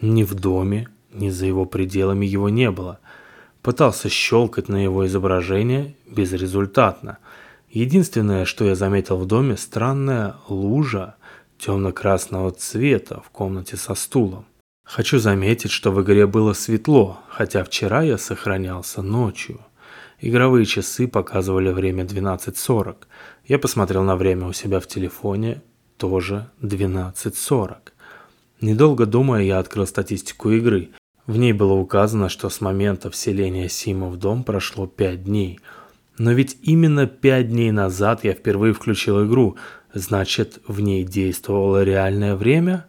Ни 0.00 0.24
в 0.24 0.34
доме, 0.34 0.88
ни 1.12 1.30
за 1.30 1.46
его 1.46 1.66
пределами 1.66 2.26
его 2.26 2.48
не 2.48 2.70
было. 2.70 2.98
Пытался 3.62 4.08
щелкать 4.08 4.68
на 4.68 4.82
его 4.82 5.06
изображение 5.06 5.94
безрезультатно. 6.06 7.18
Единственное, 7.70 8.44
что 8.44 8.64
я 8.64 8.74
заметил 8.74 9.16
в 9.16 9.26
доме, 9.26 9.56
странная 9.56 10.34
лужа 10.48 11.14
темно-красного 11.58 12.50
цвета 12.50 13.22
в 13.24 13.30
комнате 13.30 13.76
со 13.76 13.94
стулом. 13.94 14.46
Хочу 14.84 15.20
заметить, 15.20 15.70
что 15.70 15.92
в 15.92 16.02
игре 16.02 16.26
было 16.26 16.54
светло, 16.54 17.20
хотя 17.28 17.62
вчера 17.62 18.02
я 18.02 18.18
сохранялся 18.18 19.00
ночью. 19.00 19.60
Игровые 20.22 20.64
часы 20.64 21.06
показывали 21.06 21.70
время 21.70 22.04
12.40. 22.04 22.96
Я 23.46 23.58
посмотрел 23.58 24.02
на 24.04 24.16
время 24.16 24.46
у 24.46 24.54
себя 24.54 24.80
в 24.80 24.86
телефоне, 24.86 25.60
тоже 25.98 26.48
12.40. 26.62 27.76
Недолго 28.62 29.04
думая, 29.04 29.42
я 29.42 29.58
открыл 29.58 29.86
статистику 29.86 30.50
игры 30.50 30.90
в 31.26 31.36
ней 31.36 31.52
было 31.52 31.74
указано, 31.74 32.28
что 32.28 32.48
с 32.50 32.60
момента 32.60 33.10
вселения 33.10 33.68
Сима 33.68 34.08
в 34.08 34.16
дом 34.16 34.42
прошло 34.42 34.86
5 34.86 35.24
дней. 35.24 35.60
Но 36.18 36.32
ведь 36.32 36.58
именно 36.62 37.06
5 37.06 37.48
дней 37.48 37.70
назад 37.70 38.24
я 38.24 38.32
впервые 38.32 38.74
включил 38.74 39.24
игру, 39.26 39.56
значит, 39.94 40.60
в 40.66 40.80
ней 40.80 41.04
действовало 41.04 41.84
реальное 41.84 42.34
время? 42.34 42.86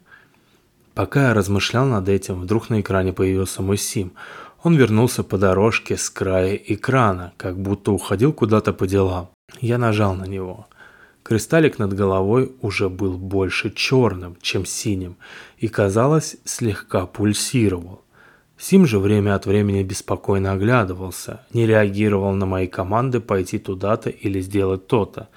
Пока 0.96 1.30
я 1.30 1.34
размышлял 1.34 1.86
над 1.86 2.10
этим, 2.10 2.42
вдруг 2.42 2.70
на 2.70 2.82
экране 2.82 3.14
появился 3.14 3.62
мой 3.62 3.78
Сим. 3.78 4.14
Он 4.64 4.78
вернулся 4.78 5.24
по 5.24 5.38
дорожке 5.38 5.98
с 5.98 6.10
края 6.10 6.56
экрана, 6.56 7.34
как 7.36 7.60
будто 7.60 7.92
уходил 7.92 8.32
куда-то 8.32 8.72
по 8.72 8.88
делам. 8.88 9.30
Я 9.60 9.78
нажал 9.78 10.16
на 10.16 10.24
него. 10.24 10.68
Кристаллик 11.22 11.80
над 11.80 11.94
головой 11.94 12.54
уже 12.62 12.90
был 12.90 13.18
больше 13.18 13.72
черным, 13.72 14.38
чем 14.42 14.66
синим, 14.66 15.18
и, 15.58 15.68
казалось, 15.68 16.38
слегка 16.46 17.06
пульсировал. 17.06 18.04
Сим 18.58 18.86
же 18.86 19.00
время 19.00 19.36
от 19.36 19.46
времени 19.46 19.84
беспокойно 19.84 20.54
оглядывался, 20.54 21.42
не 21.52 21.68
реагировал 21.68 22.34
на 22.34 22.46
мои 22.46 22.68
команды 22.68 23.20
пойти 23.20 23.60
туда-то 23.60 24.10
или 24.10 24.40
сделать 24.40 24.88
то-то. 24.88 25.28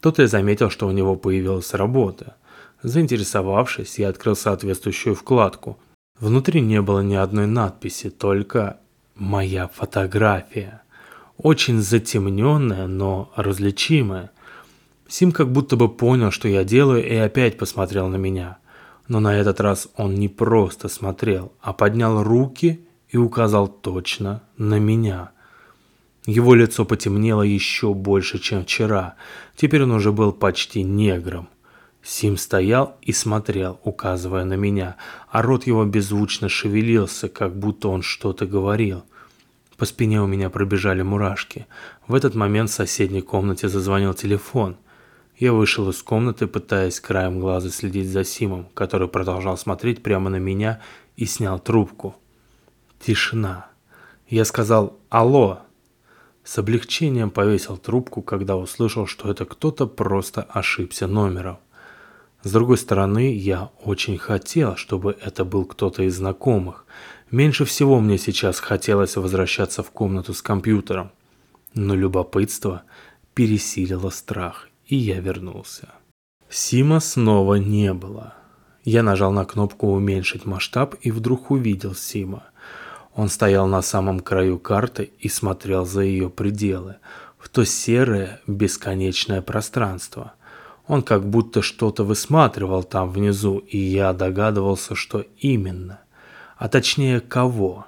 Тут 0.00 0.18
я 0.18 0.26
заметил, 0.26 0.70
что 0.70 0.88
у 0.88 0.90
него 0.90 1.14
появилась 1.14 1.74
работа. 1.74 2.36
Заинтересовавшись, 2.82 3.98
я 4.00 4.08
открыл 4.08 4.34
соответствующую 4.34 5.14
вкладку. 5.14 5.78
Внутри 6.20 6.60
не 6.60 6.80
было 6.80 7.00
ни 7.00 7.14
одной 7.14 7.46
надписи, 7.46 8.10
только 8.10 8.78
«Моя 9.16 9.68
фотография». 9.68 10.82
Очень 11.36 11.80
затемненная, 11.80 12.86
но 12.86 13.32
различимая. 13.34 14.30
Сим 15.08 15.32
как 15.32 15.50
будто 15.50 15.76
бы 15.76 15.88
понял, 15.88 16.30
что 16.30 16.48
я 16.48 16.64
делаю, 16.64 17.04
и 17.04 17.14
опять 17.14 17.58
посмотрел 17.58 18.08
на 18.08 18.16
меня– 18.16 18.58
но 19.10 19.18
на 19.18 19.36
этот 19.36 19.60
раз 19.60 19.88
он 19.96 20.14
не 20.14 20.28
просто 20.28 20.88
смотрел, 20.88 21.52
а 21.60 21.72
поднял 21.72 22.22
руки 22.22 22.86
и 23.08 23.16
указал 23.16 23.66
точно 23.66 24.44
на 24.56 24.78
меня. 24.78 25.32
Его 26.26 26.54
лицо 26.54 26.84
потемнело 26.84 27.42
еще 27.42 27.92
больше, 27.92 28.38
чем 28.38 28.62
вчера. 28.62 29.16
Теперь 29.56 29.82
он 29.82 29.90
уже 29.90 30.12
был 30.12 30.30
почти 30.30 30.84
негром. 30.84 31.48
Сим 32.02 32.36
стоял 32.36 32.96
и 33.02 33.12
смотрел, 33.12 33.78
указывая 33.84 34.44
на 34.44 34.54
меня, 34.54 34.96
а 35.28 35.42
рот 35.42 35.66
его 35.66 35.84
беззвучно 35.84 36.48
шевелился, 36.48 37.28
как 37.28 37.56
будто 37.56 37.88
он 37.88 38.02
что-то 38.02 38.46
говорил. 38.46 39.04
По 39.76 39.84
спине 39.84 40.20
у 40.20 40.26
меня 40.26 40.50
пробежали 40.50 41.02
мурашки. 41.02 41.66
В 42.06 42.14
этот 42.14 42.34
момент 42.34 42.70
в 42.70 42.74
соседней 42.74 43.22
комнате 43.22 43.68
зазвонил 43.68 44.14
телефон– 44.14 44.76
я 45.40 45.54
вышел 45.54 45.88
из 45.88 46.02
комнаты, 46.02 46.46
пытаясь 46.46 47.00
краем 47.00 47.40
глаза 47.40 47.70
следить 47.70 48.10
за 48.10 48.24
Симом, 48.24 48.68
который 48.74 49.08
продолжал 49.08 49.56
смотреть 49.56 50.02
прямо 50.02 50.28
на 50.28 50.36
меня 50.36 50.82
и 51.16 51.24
снял 51.24 51.58
трубку. 51.58 52.14
Тишина. 53.00 53.68
Я 54.28 54.44
сказал 54.44 54.98
«Алло!» 55.08 55.60
С 56.44 56.58
облегчением 56.58 57.30
повесил 57.30 57.78
трубку, 57.78 58.20
когда 58.20 58.58
услышал, 58.58 59.06
что 59.06 59.30
это 59.30 59.46
кто-то 59.46 59.86
просто 59.86 60.42
ошибся 60.42 61.06
номером. 61.06 61.56
С 62.42 62.52
другой 62.52 62.78
стороны, 62.78 63.34
я 63.34 63.70
очень 63.84 64.16
хотел, 64.16 64.76
чтобы 64.76 65.16
это 65.20 65.44
был 65.44 65.66
кто-то 65.66 66.02
из 66.04 66.16
знакомых. 66.16 66.86
Меньше 67.30 67.64
всего 67.64 68.00
мне 68.00 68.16
сейчас 68.16 68.60
хотелось 68.60 69.16
возвращаться 69.16 69.82
в 69.82 69.90
комнату 69.90 70.32
с 70.32 70.40
компьютером. 70.40 71.10
Но 71.74 71.94
любопытство 71.94 72.82
пересилило 73.34 74.10
страх, 74.10 74.68
и 74.86 74.96
я 74.96 75.20
вернулся. 75.20 75.90
Сима 76.48 76.98
снова 77.00 77.56
не 77.56 77.92
было. 77.92 78.34
Я 78.84 79.02
нажал 79.02 79.30
на 79.30 79.44
кнопку 79.44 79.88
«Уменьшить 79.88 80.46
масштаб» 80.46 80.94
и 81.02 81.10
вдруг 81.10 81.50
увидел 81.50 81.94
Сима. 81.94 82.44
Он 83.14 83.28
стоял 83.28 83.66
на 83.66 83.82
самом 83.82 84.20
краю 84.20 84.58
карты 84.58 85.10
и 85.18 85.28
смотрел 85.28 85.84
за 85.84 86.00
ее 86.00 86.30
пределы, 86.30 86.96
в 87.38 87.48
то 87.50 87.64
серое 87.64 88.40
бесконечное 88.46 89.42
пространство. 89.42 90.32
Он 90.90 91.02
как 91.02 91.24
будто 91.24 91.62
что-то 91.62 92.02
высматривал 92.02 92.82
там 92.82 93.12
внизу, 93.12 93.58
и 93.58 93.78
я 93.78 94.12
догадывался, 94.12 94.96
что 94.96 95.24
именно. 95.38 96.00
А 96.58 96.68
точнее, 96.68 97.20
кого. 97.20 97.86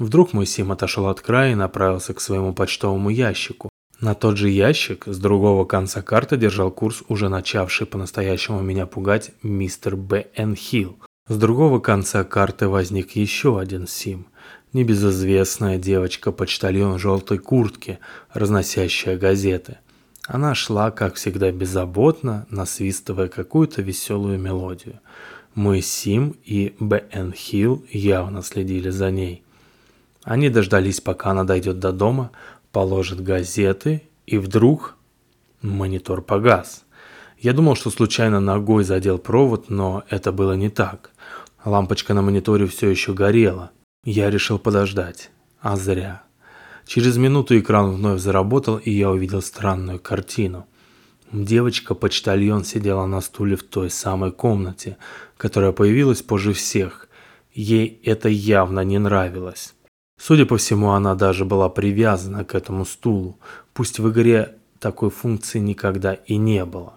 Вдруг 0.00 0.32
мой 0.32 0.44
Сим 0.44 0.72
отошел 0.72 1.06
от 1.06 1.20
края 1.20 1.52
и 1.52 1.54
направился 1.54 2.14
к 2.14 2.20
своему 2.20 2.52
почтовому 2.52 3.10
ящику, 3.10 3.68
на 4.00 4.14
тот 4.14 4.38
же 4.38 4.50
ящик 4.50 5.04
с 5.06 5.18
другого 5.18 5.64
конца 5.66 6.02
карты 6.02 6.36
держал 6.36 6.72
курс 6.72 7.04
уже 7.06 7.28
начавший 7.28 7.86
по-настоящему 7.86 8.60
меня 8.60 8.86
пугать 8.86 9.30
мистер 9.44 9.94
Б. 9.94 10.26
Н. 10.34 10.56
Хилл. 10.56 10.98
С 11.28 11.38
другого 11.38 11.78
конца 11.78 12.24
карты 12.24 12.66
возник 12.66 13.12
еще 13.12 13.60
один 13.60 13.86
Сим. 13.86 14.26
Небезызвестная 14.72 15.78
девочка-почтальон 15.78 16.98
желтой 16.98 17.38
куртки, 17.38 18.00
разносящая 18.34 19.16
газеты. 19.16 19.78
Она 20.26 20.54
шла, 20.54 20.90
как 20.90 21.14
всегда, 21.14 21.52
беззаботно, 21.52 22.46
насвистывая 22.50 23.28
какую-то 23.28 23.82
веселую 23.82 24.38
мелодию. 24.38 25.00
Мой 25.54 25.80
Сим 25.80 26.36
и 26.44 26.74
Б. 26.80 27.04
Н. 27.12 27.32
Хилл 27.32 27.84
явно 27.90 28.42
следили 28.42 28.90
за 28.90 29.10
ней. 29.10 29.42
Они 30.24 30.50
дождались, 30.50 31.00
пока 31.00 31.30
она 31.30 31.44
дойдет 31.44 31.78
до 31.78 31.92
дома, 31.92 32.32
положит 32.72 33.22
газеты, 33.22 34.02
и 34.26 34.38
вдруг 34.38 34.96
монитор 35.62 36.20
погас. 36.22 36.84
Я 37.38 37.52
думал, 37.52 37.76
что 37.76 37.90
случайно 37.90 38.40
ногой 38.40 38.82
задел 38.82 39.18
провод, 39.18 39.70
но 39.70 40.02
это 40.10 40.32
было 40.32 40.54
не 40.54 40.68
так. 40.68 41.12
Лампочка 41.64 42.12
на 42.14 42.22
мониторе 42.22 42.66
все 42.66 42.90
еще 42.90 43.14
горела. 43.14 43.70
Я 44.04 44.30
решил 44.30 44.58
подождать. 44.58 45.30
А 45.60 45.76
зря. 45.76 46.25
Через 46.86 47.16
минуту 47.16 47.58
экран 47.58 47.90
вновь 47.90 48.20
заработал, 48.20 48.76
и 48.76 48.92
я 48.92 49.10
увидел 49.10 49.42
странную 49.42 49.98
картину. 49.98 50.66
Девочка-почтальон 51.32 52.64
сидела 52.64 53.06
на 53.06 53.20
стуле 53.20 53.56
в 53.56 53.64
той 53.64 53.90
самой 53.90 54.30
комнате, 54.30 54.96
которая 55.36 55.72
появилась 55.72 56.22
позже 56.22 56.52
всех. 56.52 57.08
Ей 57.52 58.00
это 58.04 58.28
явно 58.28 58.80
не 58.84 58.98
нравилось. 58.98 59.74
Судя 60.18 60.46
по 60.46 60.56
всему, 60.58 60.90
она 60.90 61.16
даже 61.16 61.44
была 61.44 61.68
привязана 61.68 62.44
к 62.44 62.54
этому 62.54 62.84
стулу, 62.84 63.36
пусть 63.74 63.98
в 63.98 64.08
игре 64.08 64.54
такой 64.78 65.10
функции 65.10 65.58
никогда 65.58 66.14
и 66.14 66.36
не 66.36 66.64
было. 66.64 66.94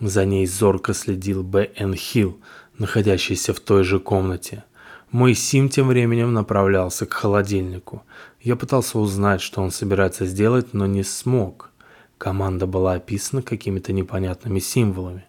За 0.00 0.24
ней 0.24 0.46
зорко 0.46 0.92
следил 0.92 1.44
Б.Н. 1.44 1.94
Хилл, 1.94 2.40
находящийся 2.76 3.54
в 3.54 3.60
той 3.60 3.84
же 3.84 4.00
комнате. 4.00 4.64
Мой 5.12 5.34
Сим 5.34 5.68
тем 5.68 5.88
временем 5.88 6.32
направлялся 6.32 7.04
к 7.04 7.12
холодильнику. 7.12 8.02
Я 8.40 8.56
пытался 8.56 8.98
узнать, 8.98 9.42
что 9.42 9.60
он 9.60 9.70
собирается 9.70 10.24
сделать, 10.24 10.72
но 10.72 10.86
не 10.86 11.02
смог. 11.02 11.70
Команда 12.16 12.66
была 12.66 12.94
описана 12.94 13.42
какими-то 13.42 13.92
непонятными 13.92 14.58
символами. 14.58 15.26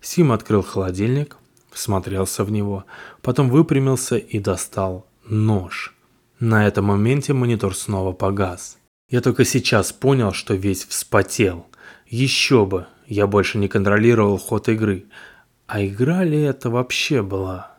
Сим 0.00 0.32
открыл 0.32 0.62
холодильник, 0.62 1.36
всмотрелся 1.70 2.44
в 2.44 2.50
него, 2.50 2.86
потом 3.20 3.50
выпрямился 3.50 4.16
и 4.16 4.38
достал 4.38 5.06
нож. 5.26 5.94
На 6.40 6.66
этом 6.66 6.86
моменте 6.86 7.34
монитор 7.34 7.76
снова 7.76 8.12
погас. 8.12 8.78
Я 9.10 9.20
только 9.20 9.44
сейчас 9.44 9.92
понял, 9.92 10.32
что 10.32 10.54
весь 10.54 10.86
вспотел. 10.86 11.66
Еще 12.06 12.64
бы, 12.64 12.86
я 13.06 13.26
больше 13.26 13.58
не 13.58 13.68
контролировал 13.68 14.38
ход 14.38 14.70
игры. 14.70 15.04
А 15.66 15.84
игра 15.84 16.24
ли 16.24 16.40
это 16.40 16.70
вообще 16.70 17.22
была? 17.22 17.75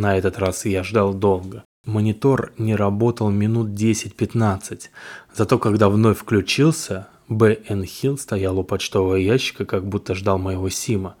На 0.00 0.16
этот 0.16 0.38
раз 0.38 0.64
я 0.64 0.82
ждал 0.82 1.12
долго. 1.12 1.62
Монитор 1.84 2.54
не 2.56 2.74
работал 2.74 3.28
минут 3.28 3.78
10-15. 3.78 4.88
Зато 5.34 5.58
когда 5.58 5.90
вновь 5.90 6.16
включился, 6.16 7.08
Б.Н. 7.28 7.84
Хилл 7.84 8.16
стоял 8.16 8.58
у 8.58 8.64
почтового 8.64 9.16
ящика, 9.16 9.66
как 9.66 9.86
будто 9.86 10.14
ждал 10.14 10.38
моего 10.38 10.70
Сима. 10.70 11.16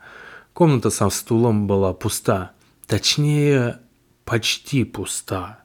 Комната 0.54 0.88
со 0.88 1.10
стулом 1.10 1.66
была 1.66 1.92
пуста. 1.92 2.52
Точнее, 2.86 3.80
почти 4.24 4.84
пуста. 4.84 5.62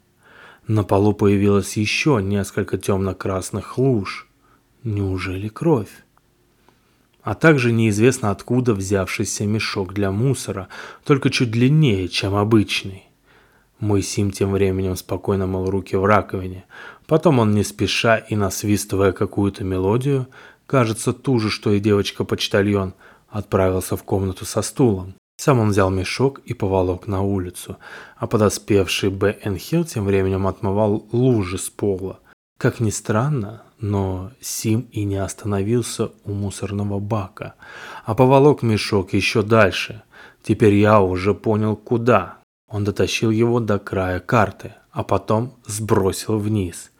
На 0.67 0.83
полу 0.83 1.13
появилось 1.13 1.77
еще 1.77 2.19
несколько 2.21 2.77
темно-красных 2.77 3.77
луж. 3.77 4.27
Неужели 4.83 5.47
кровь? 5.47 6.03
А 7.25 7.33
также 7.33 7.71
неизвестно 7.71 8.29
откуда 8.29 8.75
взявшийся 8.75 9.47
мешок 9.47 9.93
для 9.93 10.11
мусора, 10.11 10.67
только 11.03 11.31
чуть 11.31 11.49
длиннее, 11.49 12.07
чем 12.07 12.35
обычный. 12.35 13.05
Мой 13.79 14.03
Сим 14.03 14.29
тем 14.29 14.51
временем 14.51 14.95
спокойно 14.95 15.47
мыл 15.47 15.71
руки 15.71 15.95
в 15.95 16.05
раковине. 16.05 16.65
Потом 17.07 17.39
он 17.39 17.55
не 17.55 17.63
спеша 17.63 18.17
и 18.17 18.35
насвистывая 18.35 19.11
какую-то 19.11 19.63
мелодию, 19.63 20.27
кажется, 20.67 21.13
ту 21.13 21.39
же, 21.39 21.49
что 21.49 21.71
и 21.71 21.79
девочка-почтальон, 21.79 22.93
отправился 23.27 23.97
в 23.97 24.03
комнату 24.03 24.45
со 24.45 24.61
стулом. 24.61 25.15
Сам 25.37 25.59
он 25.59 25.69
взял 25.69 25.89
мешок 25.89 26.41
и 26.45 26.53
поволок 26.53 27.07
на 27.07 27.23
улицу, 27.23 27.77
а 28.17 28.27
подоспевший 28.27 29.09
Б. 29.09 29.35
Н. 29.43 29.57
Хилл 29.57 29.83
тем 29.83 30.05
временем 30.05 30.45
отмывал 30.45 31.07
лужи 31.11 31.57
с 31.57 31.71
пола. 31.71 32.19
Как 32.59 32.79
ни 32.79 32.91
странно, 32.91 33.63
но 33.79 34.31
Сим 34.39 34.87
и 34.91 35.03
не 35.03 35.17
остановился 35.17 36.11
у 36.23 36.31
мусорного 36.31 36.99
бака, 36.99 37.55
а 38.05 38.15
поволок 38.15 38.61
мешок 38.61 39.13
еще 39.13 39.41
дальше. 39.41 40.03
Теперь 40.43 40.75
я 40.75 41.01
уже 41.01 41.33
понял, 41.33 41.75
куда. 41.75 42.37
Он 42.67 42.83
дотащил 42.83 43.31
его 43.31 43.59
до 43.59 43.79
края 43.79 44.19
карты, 44.19 44.73
а 44.91 45.03
потом 45.03 45.53
сбросил 45.65 46.39
вниз, 46.39 46.91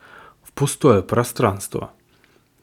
в 0.43 0.51
пустое 0.51 1.01
пространство. 1.01 1.91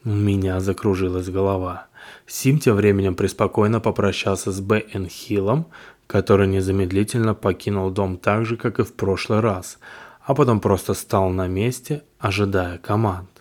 У 0.05 0.09
меня 0.09 0.59
закружилась 0.59 1.29
голова. 1.29 1.87
Сим 2.27 2.59
тем 2.59 2.75
временем 2.75 3.15
преспокойно 3.15 3.79
попрощался 3.79 4.51
с 4.51 4.59
Б. 4.59 4.83
Н. 4.93 5.07
Хиллом, 5.07 5.67
который 6.07 6.47
незамедлительно 6.47 7.33
покинул 7.33 7.89
дом 7.89 8.17
так 8.17 8.45
же, 8.45 8.57
как 8.57 8.79
и 8.79 8.83
в 8.83 8.93
прошлый 8.93 9.39
раз, 9.39 9.79
а 10.21 10.35
потом 10.35 10.59
просто 10.59 10.93
стал 10.93 11.29
на 11.29 11.47
месте, 11.47 12.03
ожидая 12.19 12.77
команд. 12.77 13.32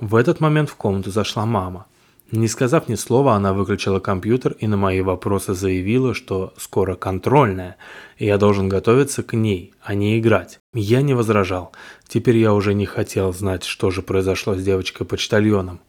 В 0.00 0.16
этот 0.16 0.40
момент 0.40 0.70
в 0.70 0.76
комнату 0.76 1.10
зашла 1.10 1.46
мама. 1.46 1.86
Не 2.32 2.48
сказав 2.48 2.88
ни 2.88 2.96
слова, 2.96 3.34
она 3.34 3.52
выключила 3.52 4.00
компьютер 4.00 4.56
и 4.58 4.66
на 4.66 4.76
мои 4.76 5.02
вопросы 5.02 5.54
заявила, 5.54 6.14
что 6.14 6.52
скоро 6.56 6.96
контрольная, 6.96 7.76
и 8.18 8.26
я 8.26 8.38
должен 8.38 8.68
готовиться 8.68 9.22
к 9.22 9.34
ней, 9.34 9.72
а 9.82 9.94
не 9.94 10.18
играть. 10.18 10.58
Я 10.72 11.02
не 11.02 11.14
возражал. 11.14 11.72
Теперь 12.08 12.38
я 12.38 12.52
уже 12.52 12.74
не 12.74 12.86
хотел 12.86 13.32
знать, 13.32 13.62
что 13.62 13.90
же 13.90 14.02
произошло 14.02 14.56
с 14.56 14.64
девочкой-почтальоном. 14.64 15.80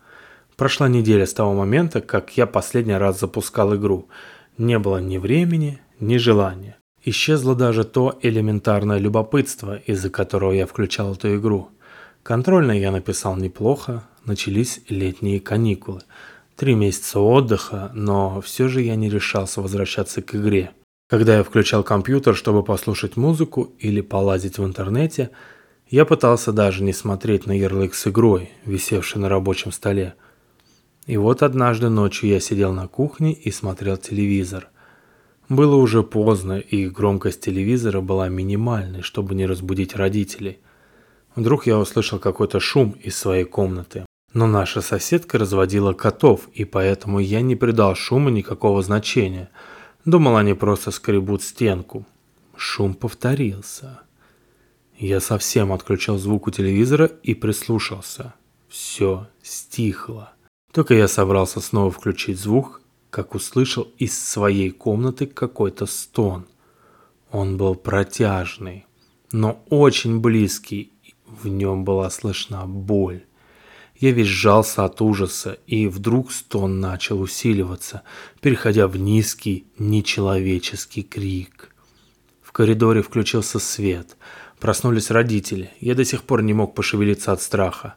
Прошла 0.56 0.88
неделя 0.88 1.26
с 1.26 1.34
того 1.34 1.54
момента, 1.54 2.00
как 2.00 2.38
я 2.38 2.46
последний 2.46 2.94
раз 2.94 3.20
запускал 3.20 3.76
игру. 3.76 4.08
Не 4.58 4.78
было 4.78 4.98
ни 4.98 5.18
времени, 5.18 5.82
ни 6.00 6.18
желания. 6.18 6.78
Исчезло 7.04 7.56
даже 7.56 7.84
то 7.84 8.18
элементарное 8.22 9.00
любопытство, 9.00 9.78
из-за 9.78 10.10
которого 10.10 10.52
я 10.52 10.66
включал 10.68 11.14
эту 11.14 11.36
игру. 11.38 11.70
Контрольно 12.26 12.72
я 12.72 12.92
написал 12.92 13.38
неплохо, 13.38 14.04
начались 14.26 14.82
летние 14.90 15.40
каникулы. 15.40 16.02
Три 16.58 16.76
месяца 16.76 17.20
отдыха, 17.20 17.92
но 17.94 18.42
все 18.42 18.68
же 18.68 18.82
я 18.82 18.96
не 18.96 19.10
решался 19.10 19.62
возвращаться 19.62 20.22
к 20.22 20.36
игре. 20.36 20.72
Когда 21.08 21.38
я 21.38 21.44
включал 21.44 21.84
компьютер, 21.84 22.36
чтобы 22.36 22.64
послушать 22.64 23.16
музыку 23.16 23.74
или 23.80 24.02
полазить 24.02 24.58
в 24.58 24.66
интернете, 24.66 25.30
я 25.88 26.04
пытался 26.04 26.52
даже 26.52 26.84
не 26.84 26.94
смотреть 26.94 27.46
на 27.46 27.52
ярлык 27.52 27.94
с 27.94 28.08
игрой, 28.08 28.50
висевший 28.66 29.22
на 29.22 29.30
рабочем 29.30 29.72
столе– 29.72 30.16
и 31.06 31.18
вот 31.18 31.44
однажды 31.44 31.90
ночью 31.90 32.30
я 32.30 32.40
сидел 32.40 32.74
на 32.74 32.88
кухне 32.88 33.34
и 33.34 33.52
смотрел 33.52 33.98
телевизор. 33.98 34.70
Было 35.50 35.76
уже 35.76 36.02
поздно, 36.02 36.58
и 36.58 36.90
громкость 36.90 37.42
телевизора 37.42 38.02
была 38.02 38.28
минимальной, 38.28 39.04
чтобы 39.04 39.36
не 39.36 39.46
разбудить 39.46 39.96
родителей. 39.96 40.60
Вдруг 41.36 41.68
я 41.68 41.78
услышал 41.78 42.20
какой-то 42.20 42.60
шум 42.60 42.92
из 42.92 43.18
своей 43.18 43.44
комнаты. 43.44 44.06
Но 44.34 44.48
наша 44.48 44.82
соседка 44.82 45.38
разводила 45.38 45.94
котов, 45.94 46.50
и 46.54 46.66
поэтому 46.66 47.20
я 47.20 47.42
не 47.42 47.56
придал 47.56 47.96
шуму 47.96 48.30
никакого 48.30 48.82
значения. 48.82 49.50
Думал, 50.04 50.38
они 50.38 50.54
просто 50.54 50.92
скребут 50.92 51.42
стенку. 51.44 52.06
Шум 52.56 52.94
повторился. 52.94 54.02
Я 54.98 55.20
совсем 55.20 55.74
отключил 55.74 56.18
звук 56.18 56.48
у 56.48 56.52
телевизора 56.52 57.06
и 57.24 57.34
прислушался. 57.34 58.34
Все 58.70 59.28
стихло. 59.42 60.34
Только 60.72 60.94
я 60.94 61.08
собрался 61.08 61.60
снова 61.60 61.92
включить 61.92 62.40
звук, 62.40 62.82
как 63.10 63.36
услышал 63.36 63.88
из 63.98 64.18
своей 64.18 64.72
комнаты 64.72 65.26
какой-то 65.28 65.86
стон. 65.86 66.46
Он 67.32 67.58
был 67.58 67.76
протяжный, 67.76 68.86
но 69.32 69.64
очень 69.70 70.20
близкий, 70.20 70.92
в 71.28 71.48
нем 71.48 71.84
была 71.84 72.10
слышна 72.10 72.66
боль. 72.66 73.24
Я 73.98 74.12
весь 74.12 74.28
сжался 74.28 74.84
от 74.84 75.02
ужаса, 75.02 75.58
и 75.68 75.88
вдруг 75.88 76.32
стон 76.32 76.80
начал 76.80 77.22
усиливаться, 77.22 78.04
переходя 78.42 78.88
в 78.88 78.98
низкий, 78.98 79.68
нечеловеческий 79.78 81.04
крик. 81.04 81.74
В 82.42 82.52
коридоре 82.52 83.02
включился 83.02 83.60
свет. 83.60 84.18
Проснулись 84.60 85.12
родители. 85.12 85.72
Я 85.80 85.96
до 85.96 86.04
сих 86.04 86.24
пор 86.24 86.42
не 86.42 86.54
мог 86.54 86.76
пошевелиться 86.76 87.32
от 87.32 87.42
страха. 87.42 87.96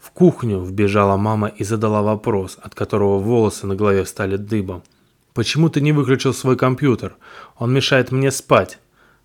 В 0.00 0.10
кухню 0.10 0.60
вбежала 0.60 1.16
мама 1.16 1.48
и 1.48 1.64
задала 1.64 2.02
вопрос, 2.02 2.58
от 2.60 2.74
которого 2.74 3.18
волосы 3.18 3.66
на 3.66 3.74
голове 3.74 4.04
стали 4.06 4.36
дыбом. 4.36 4.82
«Почему 5.34 5.68
ты 5.68 5.80
не 5.80 5.92
выключил 5.92 6.32
свой 6.32 6.56
компьютер? 6.56 7.16
Он 7.56 7.72
мешает 7.72 8.12
мне 8.12 8.30
спать». 8.30 8.78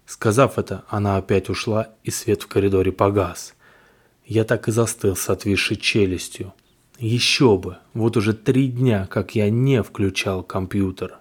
Сказав 0.09 0.57
это, 0.57 0.85
она 0.87 1.17
опять 1.17 1.49
ушла, 1.49 1.89
и 2.03 2.09
свет 2.09 2.41
в 2.41 2.47
коридоре 2.47 2.91
погас. 2.91 3.53
Я 4.25 4.43
так 4.43 4.67
и 4.67 4.71
застыл 4.71 5.15
с 5.15 5.29
отвисшей 5.29 5.77
челюстью. 5.77 6.51
Еще 6.97 7.59
бы, 7.59 7.77
вот 7.93 8.17
уже 8.17 8.33
три 8.33 8.69
дня, 8.69 9.05
как 9.05 9.35
я 9.35 9.51
не 9.51 9.83
включал 9.83 10.41
компьютер. 10.41 11.19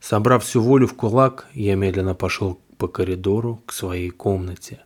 Собрав 0.00 0.42
всю 0.42 0.62
волю 0.62 0.86
в 0.86 0.94
кулак, 0.94 1.48
я 1.52 1.74
медленно 1.74 2.14
пошел 2.14 2.58
по 2.78 2.88
коридору 2.88 3.62
к 3.66 3.74
своей 3.74 4.08
комнате. 4.08 4.80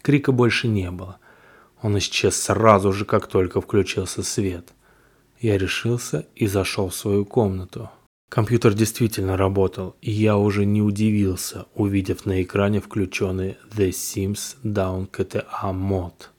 Крика 0.00 0.32
больше 0.32 0.66
не 0.66 0.90
было. 0.90 1.18
Он 1.82 1.98
исчез 1.98 2.34
сразу 2.34 2.94
же, 2.94 3.04
как 3.04 3.26
только 3.26 3.60
включился 3.60 4.22
свет. 4.22 4.72
Я 5.38 5.58
решился 5.58 6.26
и 6.34 6.46
зашел 6.46 6.88
в 6.88 6.94
свою 6.94 7.26
комнату. 7.26 7.90
Компьютер 8.34 8.74
действительно 8.74 9.36
работал, 9.36 9.94
и 10.00 10.10
я 10.10 10.36
уже 10.36 10.64
не 10.64 10.82
удивился, 10.82 11.66
увидев 11.74 12.26
на 12.26 12.42
экране 12.42 12.80
включенный 12.80 13.58
The 13.76 13.90
Sims 13.90 14.56
Down 14.64 15.08
KTA 15.08 15.72
Mod. 15.72 16.30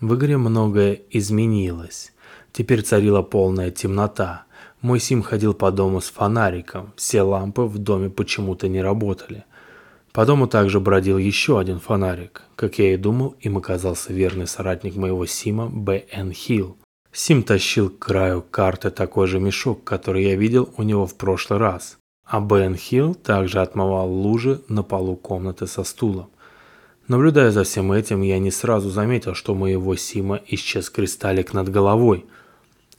В 0.00 0.14
игре 0.14 0.36
многое 0.36 1.00
изменилось. 1.10 2.12
Теперь 2.52 2.82
царила 2.82 3.22
полная 3.22 3.72
темнота. 3.72 4.44
Мой 4.82 5.00
Сим 5.00 5.22
ходил 5.22 5.52
по 5.52 5.72
дому 5.72 6.00
с 6.00 6.08
фонариком, 6.08 6.92
все 6.96 7.22
лампы 7.22 7.62
в 7.62 7.78
доме 7.78 8.08
почему-то 8.08 8.68
не 8.68 8.80
работали. 8.80 9.44
По 10.12 10.24
дому 10.24 10.46
также 10.46 10.80
бродил 10.80 11.18
еще 11.18 11.58
один 11.58 11.80
фонарик. 11.80 12.42
Как 12.56 12.78
я 12.78 12.94
и 12.94 12.96
думал, 12.96 13.36
им 13.40 13.58
оказался 13.58 14.12
верный 14.12 14.46
соратник 14.46 14.96
моего 14.96 15.26
Сима 15.26 15.68
Б.Н. 15.68 16.32
Хилл. 16.32 16.78
Сим 17.12 17.42
тащил 17.42 17.90
к 17.90 17.98
краю 17.98 18.40
карты 18.40 18.90
такой 18.90 19.26
же 19.26 19.40
мешок, 19.40 19.82
который 19.82 20.24
я 20.24 20.36
видел 20.36 20.72
у 20.76 20.82
него 20.82 21.06
в 21.06 21.16
прошлый 21.16 21.58
раз. 21.58 21.98
А 22.24 22.40
Бен 22.40 22.76
Хилл 22.76 23.14
также 23.14 23.60
отмывал 23.60 24.08
лужи 24.08 24.62
на 24.68 24.84
полу 24.84 25.16
комнаты 25.16 25.66
со 25.66 25.82
стулом. 25.82 26.30
Наблюдая 27.08 27.50
за 27.50 27.64
всем 27.64 27.90
этим, 27.90 28.22
я 28.22 28.38
не 28.38 28.52
сразу 28.52 28.88
заметил, 28.88 29.34
что 29.34 29.54
у 29.54 29.56
моего 29.56 29.96
Сима 29.96 30.40
исчез 30.46 30.88
кристаллик 30.90 31.52
над 31.52 31.68
головой. 31.68 32.26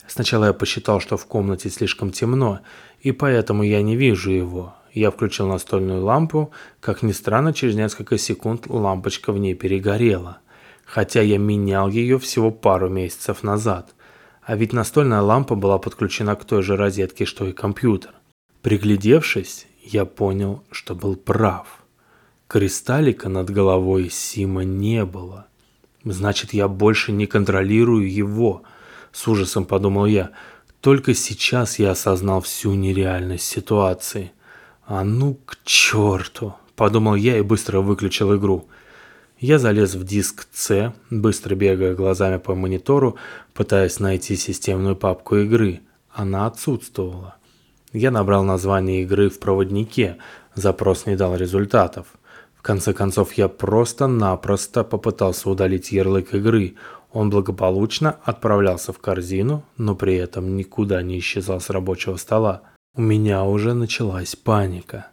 Сначала 0.06 0.48
я 0.48 0.54
посчитал, 0.54 1.00
что 1.00 1.16
в 1.16 1.26
комнате 1.26 1.70
слишком 1.70 2.12
темно, 2.12 2.60
и 3.00 3.14
поэтому 3.14 3.64
я 3.64 3.82
не 3.82 3.96
вижу 3.96 4.32
его. 4.32 4.76
Я 4.92 5.12
включил 5.12 5.48
настольную 5.48 6.04
лампу, 6.04 6.52
как 6.82 7.02
ни 7.02 7.14
странно, 7.14 7.54
через 7.54 7.76
несколько 7.76 8.18
секунд 8.18 8.68
лампочка 8.68 9.32
в 9.32 9.38
ней 9.38 9.56
перегорела. 9.56 10.40
Хотя 10.84 11.22
я 11.22 11.38
менял 11.38 11.88
ее 11.88 12.20
всего 12.20 12.52
пару 12.52 12.90
месяцев 12.90 13.44
назад. 13.44 13.96
А 14.52 14.58
ведь 14.58 14.74
настольная 14.74 15.22
лампа 15.22 15.56
была 15.56 15.78
подключена 15.78 16.36
к 16.36 16.44
той 16.44 16.62
же 16.62 16.76
розетке, 16.76 17.24
что 17.24 17.48
и 17.48 17.54
компьютер. 17.54 18.12
Приглядевшись, 18.62 19.66
я 19.82 20.04
понял, 20.04 20.62
что 20.72 20.94
был 20.94 21.16
прав. 21.16 21.68
Кристаллика 22.50 23.30
над 23.30 23.50
головой 23.50 24.10
Сима 24.10 24.66
не 24.66 25.06
было. 25.06 25.48
Значит, 26.04 26.54
я 26.54 26.68
больше 26.68 27.14
не 27.14 27.28
контролирую 27.28 28.12
его. 28.12 28.64
С 29.14 29.26
ужасом 29.26 29.64
подумал 29.64 30.06
я. 30.06 30.32
Только 30.82 31.14
сейчас 31.14 31.80
я 31.80 31.92
осознал 31.92 32.42
всю 32.42 32.74
нереальность 32.74 33.46
ситуации. 33.46 34.34
А 34.86 35.06
ну 35.06 35.36
к 35.46 35.60
черту, 35.64 36.56
подумал 36.76 37.16
я 37.16 37.38
и 37.38 37.42
быстро 37.42 37.80
выключил 37.80 38.36
игру. 38.36 38.68
Я 39.42 39.58
залез 39.58 39.96
в 39.96 40.04
диск 40.04 40.48
C, 40.54 40.94
быстро 41.10 41.56
бегая 41.56 41.96
глазами 41.96 42.38
по 42.38 42.54
монитору, 42.54 43.18
пытаясь 43.56 44.00
найти 44.00 44.36
системную 44.36 44.96
папку 44.96 45.38
игры. 45.38 45.80
Она 46.12 46.46
отсутствовала. 46.46 47.38
Я 47.92 48.12
набрал 48.12 48.44
название 48.44 49.02
игры 49.02 49.32
в 49.32 49.40
проводнике, 49.40 50.18
запрос 50.54 51.08
не 51.08 51.16
дал 51.16 51.36
результатов. 51.36 52.06
В 52.56 52.62
конце 52.62 52.94
концов, 52.94 53.34
я 53.34 53.48
просто-напросто 53.48 54.84
попытался 54.84 55.50
удалить 55.50 55.92
ярлык 55.92 56.36
игры. 56.36 56.76
Он 57.12 57.32
благополучно 57.32 58.18
отправлялся 58.24 58.94
в 58.94 59.00
корзину, 59.00 59.66
но 59.76 59.96
при 59.96 60.18
этом 60.18 60.56
никуда 60.56 61.02
не 61.02 61.18
исчезал 61.18 61.60
с 61.60 61.72
рабочего 61.72 62.18
стола. 62.18 62.62
У 62.94 63.02
меня 63.02 63.44
уже 63.44 63.74
началась 63.74 64.36
паника. 64.36 65.08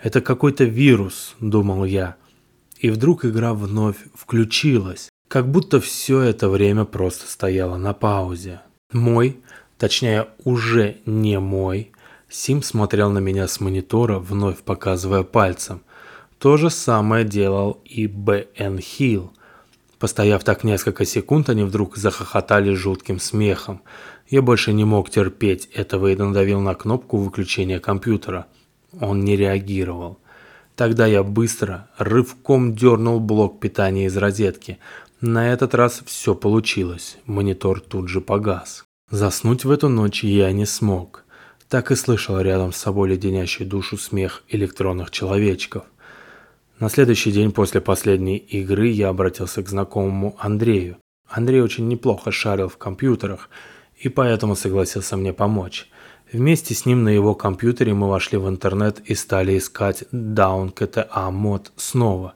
«Это 0.00 0.20
какой-то 0.20 0.62
вирус»,— 0.62 1.34
думал 1.40 1.84
я. 1.84 2.14
И 2.78 2.90
вдруг 2.90 3.24
игра 3.24 3.54
вновь 3.54 3.96
включилась, 4.14 5.08
как 5.28 5.50
будто 5.50 5.80
все 5.80 6.20
это 6.20 6.48
время 6.48 6.84
просто 6.84 7.30
стояла 7.30 7.76
на 7.76 7.94
паузе. 7.94 8.60
Мой, 8.92 9.40
точнее 9.78 10.28
уже 10.44 10.98
не 11.06 11.40
мой, 11.40 11.92
Сим 12.28 12.62
смотрел 12.62 13.10
на 13.10 13.18
меня 13.18 13.46
с 13.46 13.60
монитора, 13.60 14.18
вновь 14.18 14.58
показывая 14.58 15.22
пальцем. 15.22 15.82
То 16.38 16.56
же 16.56 16.70
самое 16.70 17.24
делал 17.24 17.80
и 17.84 18.06
Б.Н. 18.06 18.78
Хилл. 18.78 19.32
Постояв 19.98 20.44
так 20.44 20.64
несколько 20.64 21.04
секунд, 21.04 21.48
они 21.48 21.62
вдруг 21.62 21.96
захохотали 21.96 22.74
жутким 22.74 23.18
смехом. 23.20 23.80
Я 24.28 24.42
больше 24.42 24.72
не 24.72 24.84
мог 24.84 25.08
терпеть 25.08 25.66
этого 25.66 26.08
и 26.08 26.16
надавил 26.16 26.60
на 26.60 26.74
кнопку 26.74 27.16
выключения 27.16 27.78
компьютера. 27.78 28.46
Он 29.00 29.24
не 29.24 29.36
реагировал. 29.36 30.18
Тогда 30.76 31.06
я 31.06 31.22
быстро, 31.22 31.88
рывком 31.96 32.74
дернул 32.74 33.18
блок 33.18 33.60
питания 33.60 34.06
из 34.06 34.16
розетки. 34.18 34.78
На 35.22 35.50
этот 35.50 35.74
раз 35.74 36.02
все 36.04 36.34
получилось. 36.34 37.16
Монитор 37.24 37.80
тут 37.80 38.10
же 38.10 38.20
погас. 38.20 38.84
Заснуть 39.10 39.64
в 39.64 39.70
эту 39.70 39.88
ночь 39.88 40.22
я 40.22 40.52
не 40.52 40.66
смог. 40.66 41.24
Так 41.70 41.90
и 41.90 41.96
слышал 41.96 42.38
рядом 42.38 42.74
с 42.74 42.76
собой 42.76 43.08
леденящий 43.08 43.64
душу 43.64 43.96
смех 43.96 44.44
электронных 44.48 45.10
человечков. 45.10 45.84
На 46.78 46.90
следующий 46.90 47.32
день 47.32 47.52
после 47.52 47.80
последней 47.80 48.36
игры 48.36 48.88
я 48.88 49.08
обратился 49.08 49.62
к 49.62 49.68
знакомому 49.70 50.36
Андрею. 50.38 50.98
Андрей 51.26 51.62
очень 51.62 51.88
неплохо 51.88 52.30
шарил 52.30 52.68
в 52.68 52.76
компьютерах 52.76 53.48
и 53.98 54.10
поэтому 54.10 54.54
согласился 54.54 55.16
мне 55.16 55.32
помочь. 55.32 55.88
Вместе 56.32 56.74
с 56.74 56.86
ним 56.86 57.04
на 57.04 57.10
его 57.10 57.34
компьютере 57.34 57.94
мы 57.94 58.08
вошли 58.08 58.36
в 58.36 58.48
интернет 58.48 59.00
и 59.04 59.14
стали 59.14 59.56
искать 59.56 60.04
Down 60.12 60.74
KTA 60.74 61.30
мод 61.30 61.70
снова. 61.76 62.34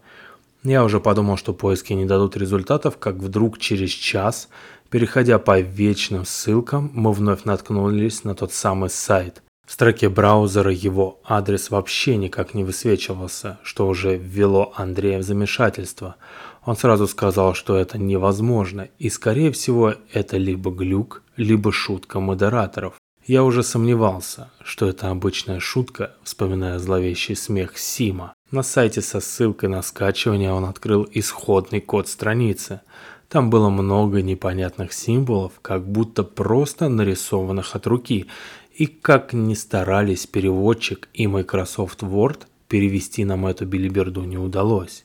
Я 0.62 0.84
уже 0.84 1.00
подумал, 1.00 1.36
что 1.36 1.52
поиски 1.52 1.92
не 1.92 2.04
дадут 2.04 2.36
результатов, 2.36 2.98
как 2.98 3.16
вдруг 3.16 3.58
через 3.58 3.90
час, 3.90 4.48
переходя 4.90 5.38
по 5.38 5.58
вечным 5.58 6.24
ссылкам, 6.24 6.90
мы 6.94 7.12
вновь 7.12 7.44
наткнулись 7.44 8.22
на 8.22 8.34
тот 8.34 8.52
самый 8.52 8.90
сайт. 8.90 9.42
В 9.66 9.72
строке 9.72 10.08
браузера 10.08 10.72
его 10.72 11.20
адрес 11.24 11.70
вообще 11.70 12.16
никак 12.16 12.54
не 12.54 12.64
высвечивался, 12.64 13.58
что 13.62 13.88
уже 13.88 14.16
ввело 14.16 14.72
Андрея 14.76 15.18
в 15.18 15.22
замешательство. 15.22 16.16
Он 16.64 16.76
сразу 16.76 17.06
сказал, 17.06 17.54
что 17.54 17.76
это 17.76 17.96
невозможно, 17.96 18.88
и 18.98 19.08
скорее 19.08 19.50
всего 19.52 19.94
это 20.12 20.36
либо 20.36 20.70
глюк, 20.70 21.22
либо 21.36 21.72
шутка 21.72 22.20
модераторов. 22.20 22.99
Я 23.26 23.44
уже 23.44 23.62
сомневался, 23.62 24.50
что 24.64 24.88
это 24.88 25.10
обычная 25.10 25.60
шутка, 25.60 26.14
вспоминая 26.22 26.78
зловещий 26.78 27.36
смех 27.36 27.76
Сима. 27.76 28.34
На 28.50 28.62
сайте 28.62 29.02
со 29.02 29.20
ссылкой 29.20 29.68
на 29.68 29.82
скачивание 29.82 30.52
он 30.52 30.64
открыл 30.64 31.06
исходный 31.12 31.80
код 31.80 32.08
страницы. 32.08 32.80
Там 33.28 33.50
было 33.50 33.68
много 33.68 34.22
непонятных 34.22 34.92
символов, 34.92 35.52
как 35.62 35.86
будто 35.86 36.24
просто 36.24 36.88
нарисованных 36.88 37.76
от 37.76 37.86
руки. 37.86 38.26
И 38.74 38.86
как 38.86 39.34
ни 39.34 39.54
старались 39.54 40.26
переводчик 40.26 41.08
и 41.12 41.26
Microsoft 41.26 42.02
Word, 42.02 42.46
перевести 42.68 43.24
нам 43.24 43.46
эту 43.46 43.66
билиберду 43.66 44.24
не 44.24 44.38
удалось. 44.38 45.04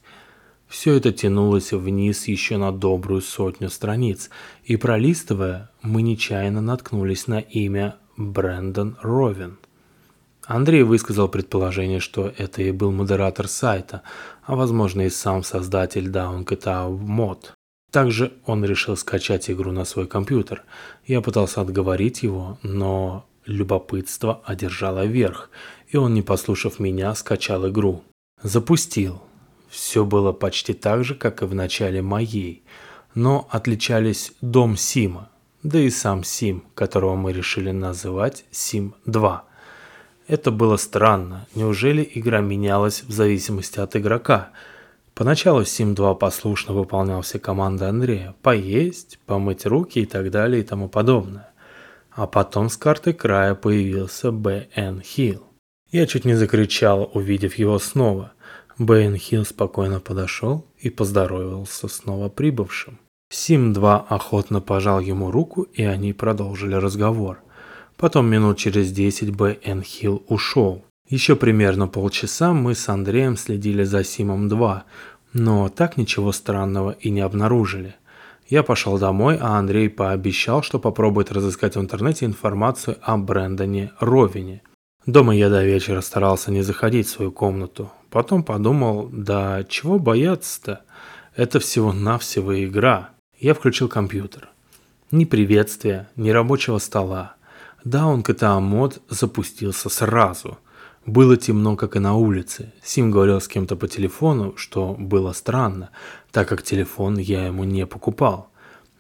Все 0.68 0.94
это 0.94 1.12
тянулось 1.12 1.74
вниз 1.74 2.28
еще 2.28 2.58
на 2.58 2.72
добрую 2.72 3.22
сотню 3.22 3.70
страниц, 3.70 4.30
и 4.64 4.78
пролистывая, 4.78 5.70
мы 5.84 6.02
нечаянно 6.02 6.62
наткнулись 6.62 7.28
на 7.28 7.40
имя 7.40 7.98
Брэндон 8.18 8.98
Ровен. 9.02 9.58
Андрей 10.46 10.84
высказал 10.84 11.28
предположение, 11.28 12.00
что 12.00 12.32
это 12.38 12.62
и 12.62 12.72
был 12.72 12.92
модератор 12.92 13.48
сайта, 13.48 14.04
а 14.44 14.56
возможно 14.56 15.02
и 15.02 15.10
сам 15.10 15.44
создатель 15.44 16.08
DownKTAO 16.10 17.00
Mod. 17.00 17.52
Также 17.92 18.34
он 18.46 18.64
решил 18.64 18.96
скачать 18.98 19.50
игру 19.50 19.72
на 19.72 19.86
свой 19.86 20.08
компьютер. 20.08 20.64
Я 21.06 21.22
пытался 21.22 21.62
отговорить 21.62 22.24
его, 22.24 22.60
но 22.62 23.26
любопытство 23.46 24.42
одержало 24.46 25.06
верх, 25.06 25.50
и 25.88 25.98
он, 25.98 26.14
не 26.14 26.22
послушав 26.22 26.80
меня, 26.80 27.16
скачал 27.16 27.68
игру. 27.70 28.04
Запустил. 28.44 29.22
Все 29.70 30.06
было 30.06 30.32
почти 30.32 30.74
так 30.74 31.04
же, 31.04 31.16
как 31.16 31.42
и 31.42 31.46
в 31.46 31.56
начале 31.56 32.02
моей, 32.02 32.64
но 33.14 33.48
отличались 33.50 34.34
дом 34.42 34.78
Сима, 34.78 35.30
да 35.66 35.80
и 35.80 35.90
сам 35.90 36.24
Сим, 36.24 36.64
которого 36.76 37.16
мы 37.16 37.34
решили 37.34 37.72
называть 37.72 38.46
Сим-2. 38.52 39.40
Это 40.28 40.52
было 40.52 40.78
странно. 40.78 41.48
Неужели 41.56 42.08
игра 42.14 42.40
менялась 42.40 43.04
в 43.04 43.12
зависимости 43.12 43.80
от 43.80 43.96
игрока? 43.96 44.50
Поначалу 45.16 45.66
Сим-2 45.66 46.18
послушно 46.18 46.74
выполнял 46.74 47.22
все 47.22 47.40
команды 47.40 47.86
Андрея. 47.86 48.36
Поесть, 48.44 49.20
помыть 49.26 49.66
руки 49.66 50.00
и 50.00 50.06
так 50.06 50.30
далее 50.30 50.62
и 50.62 50.64
тому 50.64 50.88
подобное. 50.88 51.50
А 52.12 52.28
потом 52.28 52.70
с 52.70 52.78
карты 52.78 53.14
края 53.14 53.56
появился 53.56 54.32
Б.Н. 54.32 55.02
Хилл. 55.02 55.48
Я 55.92 56.06
чуть 56.06 56.26
не 56.26 56.36
закричал, 56.36 57.10
увидев 57.14 57.56
его 57.56 57.80
снова. 57.80 58.34
Б.Н. 58.78 59.18
Хилл 59.18 59.46
спокойно 59.46 60.00
подошел 60.00 60.66
и 60.78 60.92
поздоровался 60.92 61.88
с 61.88 62.06
новоприбывшим. 62.06 63.00
Сим-2 63.30 64.06
охотно 64.08 64.62
пожал 64.62 65.00
ему 65.00 65.32
руку, 65.32 65.64
и 65.64 65.84
они 65.84 66.14
продолжили 66.14 66.76
разговор. 66.76 67.40
Потом 67.98 68.28
минут 68.28 68.58
через 68.58 68.92
десять 68.92 69.36
Б.Н. 69.36 69.82
Хилл 69.82 70.24
ушел. 70.28 70.84
Еще 71.08 71.36
примерно 71.36 71.88
полчаса 71.88 72.54
мы 72.54 72.76
с 72.76 72.90
Андреем 72.90 73.38
следили 73.38 73.84
за 73.84 74.04
Симом-2, 74.04 74.82
но 75.34 75.70
так 75.70 75.98
ничего 75.98 76.32
странного 76.32 76.92
и 76.92 77.10
не 77.10 77.22
обнаружили. 77.22 77.96
Я 78.48 78.64
пошел 78.64 78.98
домой, 79.00 79.38
а 79.40 79.58
Андрей 79.58 79.90
пообещал, 79.90 80.62
что 80.62 80.80
попробует 80.80 81.32
разыскать 81.32 81.76
в 81.76 81.82
интернете 81.82 82.26
информацию 82.26 82.98
о 83.02 83.18
Брэндоне 83.18 83.92
Ровине. 84.00 84.62
Дома 85.06 85.36
я 85.36 85.50
до 85.50 85.64
вечера 85.64 86.02
старался 86.02 86.52
не 86.52 86.62
заходить 86.62 87.08
в 87.08 87.12
свою 87.12 87.32
комнату. 87.32 87.92
Потом 88.10 88.44
подумал, 88.44 89.10
да 89.12 89.64
чего 89.64 90.00
бояться-то? 90.00 90.82
Это 91.36 91.60
всего-навсего 91.60 92.64
игра. 92.64 93.15
Я 93.40 93.54
включил 93.54 93.90
компьютер. 93.90 94.50
Ни 95.12 95.26
приветствия, 95.26 96.10
ни 96.16 96.30
рабочего 96.30 96.78
стола. 96.78 97.36
Даун 97.84 98.22
GTA 98.22 98.62
мод 98.62 99.02
запустился 99.10 99.90
сразу. 99.90 100.58
Было 101.06 101.36
темно, 101.36 101.76
как 101.76 101.98
и 101.98 102.00
на 102.00 102.16
улице. 102.16 102.72
Сим 102.82 103.12
говорил 103.12 103.42
с 103.42 103.50
кем-то 103.50 103.76
по 103.76 103.90
телефону, 103.90 104.56
что 104.56 104.96
было 104.98 105.34
странно, 105.34 105.90
так 106.32 106.48
как 106.48 106.64
телефон 106.64 107.18
я 107.18 107.48
ему 107.48 107.66
не 107.66 107.86
покупал. 107.86 108.50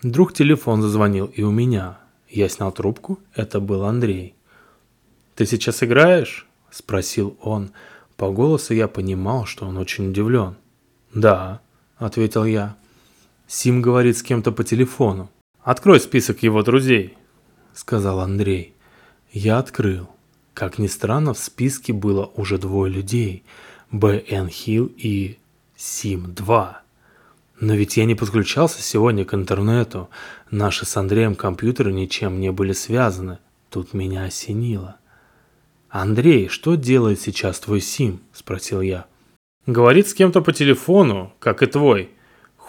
Вдруг 0.02 0.34
телефон 0.34 0.82
зазвонил 0.82 1.28
и 1.28 1.42
у 1.42 1.52
меня. 1.52 1.98
Я 2.30 2.50
снял 2.50 2.74
трубку, 2.74 3.20
это 3.34 3.62
был 3.62 3.86
Андрей. 3.86 4.36
«Ты 5.36 5.46
сейчас 5.46 5.82
играешь?»– 5.82 6.46
спросил 6.72 7.38
он. 7.42 7.72
По 8.18 8.30
голосу 8.30 8.74
я 8.74 8.90
понимал, 8.90 9.46
что 9.46 9.66
он 9.66 9.78
очень 9.78 10.10
удивлен. 10.10 10.56
«Да»,– 11.14 11.62
ответил 11.98 12.44
я. 12.44 12.76
Сим 13.48 13.82
говорит 13.82 14.18
с 14.18 14.24
кем-то 14.24 14.52
по 14.52 14.64
телефону. 14.64 15.30
«Открой 15.62 16.00
список 16.00 16.44
его 16.44 16.64
друзей»,– 16.64 17.18
сказал 17.74 18.20
Андрей. 18.20 18.74
Я 19.32 19.60
открыл. 19.60 20.10
Как 20.54 20.78
ни 20.80 20.88
странно, 20.88 21.34
в 21.34 21.40
списке 21.40 21.92
было 21.92 22.32
уже 22.36 22.58
двое 22.58 22.92
людей– 22.92 23.44
Б.Н. 23.92 24.50
Хилл 24.50 24.92
и 24.98 25.38
Сим-2. 25.76 26.76
Но 27.60 27.74
ведь 27.76 27.98
я 27.98 28.06
не 28.06 28.16
подключался 28.16 28.82
сегодня 28.82 29.26
к 29.26 29.34
интернету. 29.34 30.10
Наши 30.52 30.86
с 30.86 30.98
Андреем 30.98 31.36
компьютеры 31.36 31.94
ничем 31.94 32.40
не 32.40 32.52
были 32.52 32.74
связаны. 32.74 33.40
Тут 33.70 33.94
меня 33.94 34.26
осенило. 34.26 34.98
«Андрей, 35.90 36.50
что 36.50 36.76
делает 36.76 37.22
сейчас 37.22 37.60
твой 37.60 37.80
Сим?»– 37.80 38.22
спросил 38.34 38.82
я. 38.82 39.06
«Говорит 39.66 40.10
с 40.10 40.14
кем-то 40.14 40.42
по 40.42 40.52
телефону, 40.52 41.34
как 41.40 41.64
и 41.64 41.68
твой. 41.68 42.10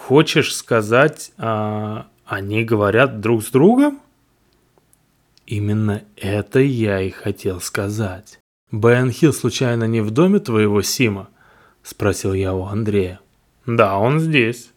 Хочешь 0.06 0.54
сказать, 0.54 1.32
а, 1.36 2.06
они 2.24 2.62
говорят 2.62 3.20
друг 3.20 3.42
с 3.42 3.50
другом?» 3.50 4.00
Именно 5.46 6.04
это 6.14 6.60
я 6.60 7.00
и 7.00 7.10
хотел 7.10 7.60
сказать. 7.60 8.38
«Бен 8.70 9.10
Хилл 9.10 9.32
случайно 9.32 9.82
не 9.88 10.02
в 10.02 10.12
доме 10.12 10.38
твоего 10.38 10.80
Сима?»– 10.80 11.28
спросил 11.82 12.34
я 12.34 12.54
у 12.54 12.66
Андрея. 12.66 13.18
«Да, 13.66 13.98
он 13.98 14.20
здесь». 14.20 14.70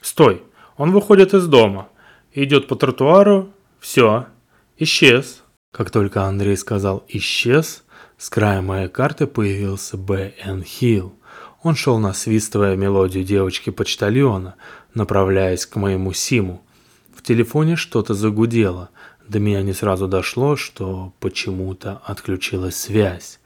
«Стой, 0.00 0.42
он 0.76 0.90
выходит 0.90 1.32
из 1.32 1.46
дома, 1.46 1.88
идет 2.34 2.66
по 2.66 2.74
тротуару, 2.74 3.52
все, 3.78 4.26
исчез». 4.78 5.44
Как 5.72 5.92
только 5.92 6.24
Андрей 6.24 6.56
сказал 6.56 7.04
«исчез», 7.06 7.84
с 8.18 8.28
края 8.28 8.62
моей 8.62 8.88
карты 8.88 9.28
появился 9.28 9.96
Б.Н. 9.96 10.64
Хилл. 10.64 11.14
Он 11.62 11.74
шел 11.74 11.98
насвистывая 11.98 12.76
мелодию 12.76 13.22
девочки-почтальона, 13.22 14.54
направляясь 14.94 15.66
к 15.66 15.76
моему 15.76 16.12
Симу. 16.12 16.62
В 17.14 17.22
телефоне 17.22 17.76
что-то 17.76 18.14
загудело. 18.14 18.88
До 19.28 19.38
меня 19.38 19.62
не 19.62 19.74
сразу 19.74 20.08
дошло, 20.08 20.56
что 20.56 21.12
почему-то 21.20 22.00
отключилась 22.04 22.76
связь. 22.76 23.40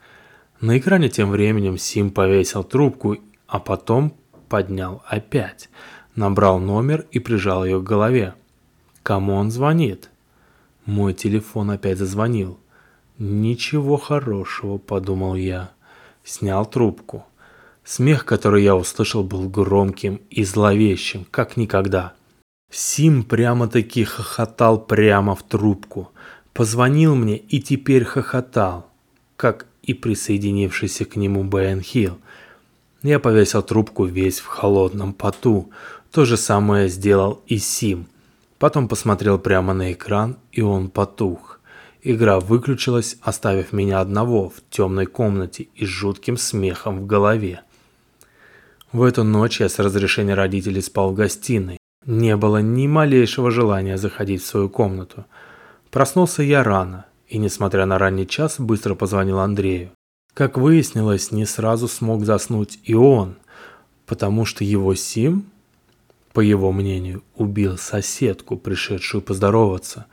На 0.61 0.77
экране 0.77 1.09
тем 1.09 1.29
временем 1.29 1.77
Сим 1.77 2.09
повесил 2.09 2.63
трубку, 2.63 3.17
а 3.47 3.59
потом 3.59 4.15
поднял 4.47 5.03
опять. 5.07 5.69
Набрал 6.15 6.59
номер 6.59 7.05
и 7.11 7.19
прижал 7.19 7.65
ее 7.65 7.81
к 7.81 7.83
голове. 7.83 8.35
Кому 9.03 9.33
он 9.33 9.51
звонит? 9.51 10.09
Мой 10.85 11.13
телефон 11.13 11.71
опять 11.71 11.97
зазвонил. 11.97 12.59
«Ничего 13.17 13.97
хорошего»,— 13.97 14.77
подумал 14.79 15.35
я. 15.35 15.71
Снял 16.23 16.65
трубку. 16.65 17.25
Смех, 17.85 18.25
который 18.25 18.63
я 18.63 18.75
услышал, 18.75 19.23
был 19.23 19.47
громким 19.47 20.19
и 20.31 20.43
зловещим, 20.43 21.25
как 21.29 21.55
никогда. 21.55 22.13
Сим 22.71 23.23
прямо-таки 23.23 24.03
хохотал 24.03 24.79
прямо 24.79 25.35
в 25.35 25.43
трубку. 25.43 26.11
Позвонил 26.51 27.15
мне 27.15 27.37
и 27.37 27.61
теперь 27.61 28.03
хохотал, 28.03 28.89
как 29.37 29.67
и 29.83 29.93
присоединившийся 29.93 31.05
к 31.05 31.15
нему 31.15 31.43
Бен 31.43 31.81
Хилл. 31.81 32.17
Я 33.03 33.19
повесил 33.19 33.61
трубку 33.61 34.05
весь 34.05 34.39
в 34.39 34.47
холодном 34.47 35.13
поту. 35.13 35.69
То 36.11 36.25
же 36.25 36.37
самое 36.37 36.89
сделал 36.89 37.43
и 37.45 37.59
Сим. 37.59 38.07
Потом 38.57 38.87
посмотрел 38.87 39.37
прямо 39.37 39.75
на 39.75 39.91
экран, 39.91 40.37
и 40.51 40.61
он 40.61 40.89
потух. 40.89 41.59
Игра 42.01 42.39
выключилась, 42.39 43.17
оставив 43.21 43.73
меня 43.73 43.99
одного 43.99 44.49
в 44.49 44.55
темной 44.71 45.05
комнате 45.05 45.67
и 45.75 45.85
с 45.85 45.89
жутким 45.89 46.37
смехом 46.37 47.01
в 47.01 47.05
голове. 47.05 47.61
В 48.95 49.03
эту 49.03 49.25
ночь 49.25 49.59
я 49.59 49.67
с 49.67 49.77
разрешения 49.79 50.35
родителей 50.35 50.81
спал 50.81 51.11
в 51.11 51.15
гостиной. 51.15 51.79
Не 52.05 52.37
было 52.37 52.61
ни 52.61 52.87
малейшего 52.87 53.51
желания 53.51 53.97
заходить 53.97 54.41
в 54.41 54.45
свою 54.45 54.69
комнату. 54.69 55.25
Проснулся 55.91 56.43
я 56.43 56.63
рано, 56.63 57.05
и, 57.27 57.37
несмотря 57.37 57.85
на 57.85 57.99
ранний 57.99 58.25
час, 58.25 58.55
быстро 58.57 58.95
позвонил 58.95 59.39
Андрею. 59.39 59.91
Как 60.33 60.57
выяснилось, 60.57 61.33
не 61.33 61.45
сразу 61.45 61.89
смог 61.89 62.23
заснуть 62.23 62.79
и 62.85 62.93
он, 62.93 63.35
потому 64.05 64.45
что 64.45 64.63
его 64.63 64.95
Сим 64.95 65.43
по 66.31 66.39
его 66.39 66.71
мнению, 66.71 67.21
убил 67.35 67.77
соседку, 67.77 68.55
пришедшую 68.55 69.21
поздороваться. 69.21 70.05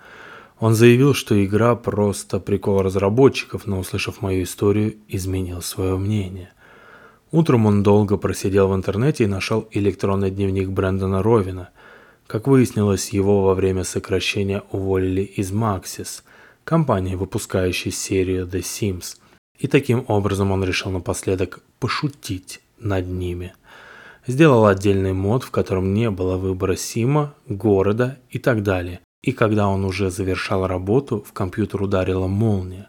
Он 0.59 0.75
заявил, 0.75 1.15
что 1.15 1.45
игра 1.45 1.77
просто 1.77 2.41
прикол 2.41 2.83
разработчиков, 2.83 3.65
но, 3.65 3.79
услышав 3.79 4.23
мою 4.23 4.43
историю, 4.43 4.97
изменил 5.07 5.63
свое 5.63 5.97
мнение. 5.97 6.51
Утром 7.33 7.67
он 7.67 7.83
долго 7.83 8.17
просидел 8.17 8.69
в 8.69 8.75
интернете 8.75 9.25
и 9.25 9.27
нашел 9.27 9.67
электронный 9.73 10.31
дневник 10.31 10.69
Брэндона 10.69 11.23
Ровина. 11.23 11.71
Как 12.29 12.47
выяснилось, 12.47 13.11
его 13.11 13.43
во 13.43 13.55
время 13.55 13.83
сокращения 13.83 14.63
уволили 14.71 15.23
из 15.23 15.51
Maxis, 15.51 16.23
компании, 16.63 17.17
выпускающей 17.17 17.91
серию 17.91 18.47
The 18.47 18.61
Sims. 18.61 19.17
И 19.59 19.67
таким 19.67 20.05
образом 20.07 20.53
он 20.53 20.63
решил 20.63 20.93
напоследок 20.93 21.61
пошутить 21.81 22.61
над 22.79 23.09
ними– 23.09 23.55
сделал 24.27 24.67
отдельный 24.67 25.13
мод, 25.13 25.45
в 25.45 25.51
котором 25.51 25.95
не 25.95 26.11
было 26.11 26.37
выбора 26.37 26.77
сима, 26.77 27.35
города 27.47 28.19
и 28.31 28.39
так 28.39 28.63
далее. 28.63 29.01
И 29.23 29.33
когда 29.33 29.69
он 29.69 29.85
уже 29.85 30.11
завершал 30.11 30.67
работу, 30.67 31.25
в 31.27 31.33
компьютер 31.33 31.83
ударила 31.83 32.27
молния. 32.27 32.89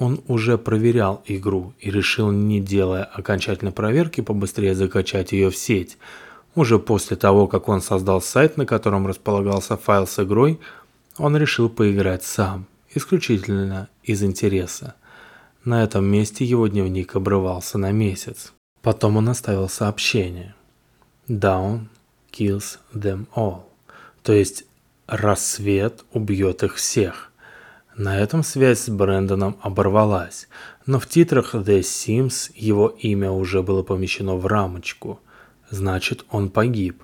Он 0.00 0.24
уже 0.28 0.56
проверял 0.56 1.22
игру 1.26 1.74
и 1.78 1.90
решил, 1.90 2.30
не 2.30 2.58
делая 2.58 3.04
окончательной 3.04 3.70
проверки, 3.70 4.22
побыстрее 4.22 4.74
закачать 4.74 5.32
ее 5.32 5.50
в 5.50 5.56
сеть. 5.56 5.98
Уже 6.54 6.78
после 6.78 7.18
того, 7.18 7.46
как 7.46 7.68
он 7.68 7.82
создал 7.82 8.22
сайт, 8.22 8.56
на 8.56 8.64
котором 8.64 9.06
располагался 9.06 9.76
файл 9.76 10.06
с 10.06 10.18
игрой, 10.18 10.58
он 11.18 11.36
решил 11.36 11.68
поиграть 11.68 12.24
сам, 12.24 12.64
исключительно 12.94 13.88
из 14.02 14.22
интереса. 14.22 14.94
На 15.66 15.84
этом 15.84 16.06
месте 16.06 16.46
его 16.46 16.66
дневник 16.66 17.14
обрывался 17.14 17.76
на 17.76 17.92
месяц. 17.92 18.54
Потом 18.80 19.18
он 19.18 19.28
оставил 19.28 19.68
сообщение. 19.68 20.54
Down 21.28 21.88
kills 22.32 22.78
them 22.94 23.26
all. 23.36 23.64
То 24.22 24.32
есть 24.32 24.64
рассвет 25.06 26.04
убьет 26.12 26.62
их 26.62 26.76
всех. 26.76 27.29
На 28.00 28.18
этом 28.18 28.42
связь 28.42 28.84
с 28.84 28.88
Брэндоном 28.88 29.58
оборвалась, 29.60 30.48
но 30.86 30.98
в 30.98 31.06
титрах 31.06 31.54
The 31.54 31.80
Sims 31.80 32.50
его 32.54 32.88
имя 32.88 33.30
уже 33.30 33.62
было 33.62 33.82
помещено 33.82 34.36
в 34.36 34.46
рамочку. 34.46 35.20
Значит, 35.68 36.24
он 36.30 36.48
погиб. 36.48 37.02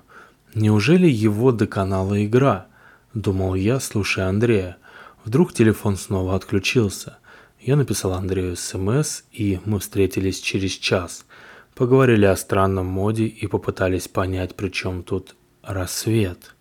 Неужели 0.55 1.07
его 1.07 1.51
доконала 1.51 2.25
игра? 2.25 2.65
Думал 3.13 3.53
я, 3.53 3.79
слушая 3.79 4.27
Андрея. 4.27 4.77
Вдруг 5.23 5.53
телефон 5.53 5.97
снова 5.97 6.35
отключился. 6.35 7.19
Я 7.61 7.75
написал 7.75 8.13
Андрею 8.13 8.55
смс, 8.55 9.21
и 9.31 9.59
мы 9.65 9.79
встретились 9.79 10.39
через 10.39 10.71
час– 10.71 11.25
Поговорили 11.77 12.25
о 12.25 12.35
странном 12.35 12.87
моде 12.87 13.25
и 13.25 13.45
попытались 13.45 14.07
понять, 14.07 14.55
при 14.55 14.69
чем 14.69 15.03
тут 15.03 15.35
рассвет. 15.61 16.55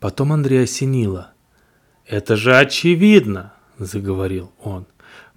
Потом 0.00 0.34
Андрей 0.34 0.64
осенило. 0.64 1.31
«Это 2.06 2.36
же 2.36 2.56
очевидно!»– 2.56 3.52
заговорил 3.78 4.52
он. 4.62 4.86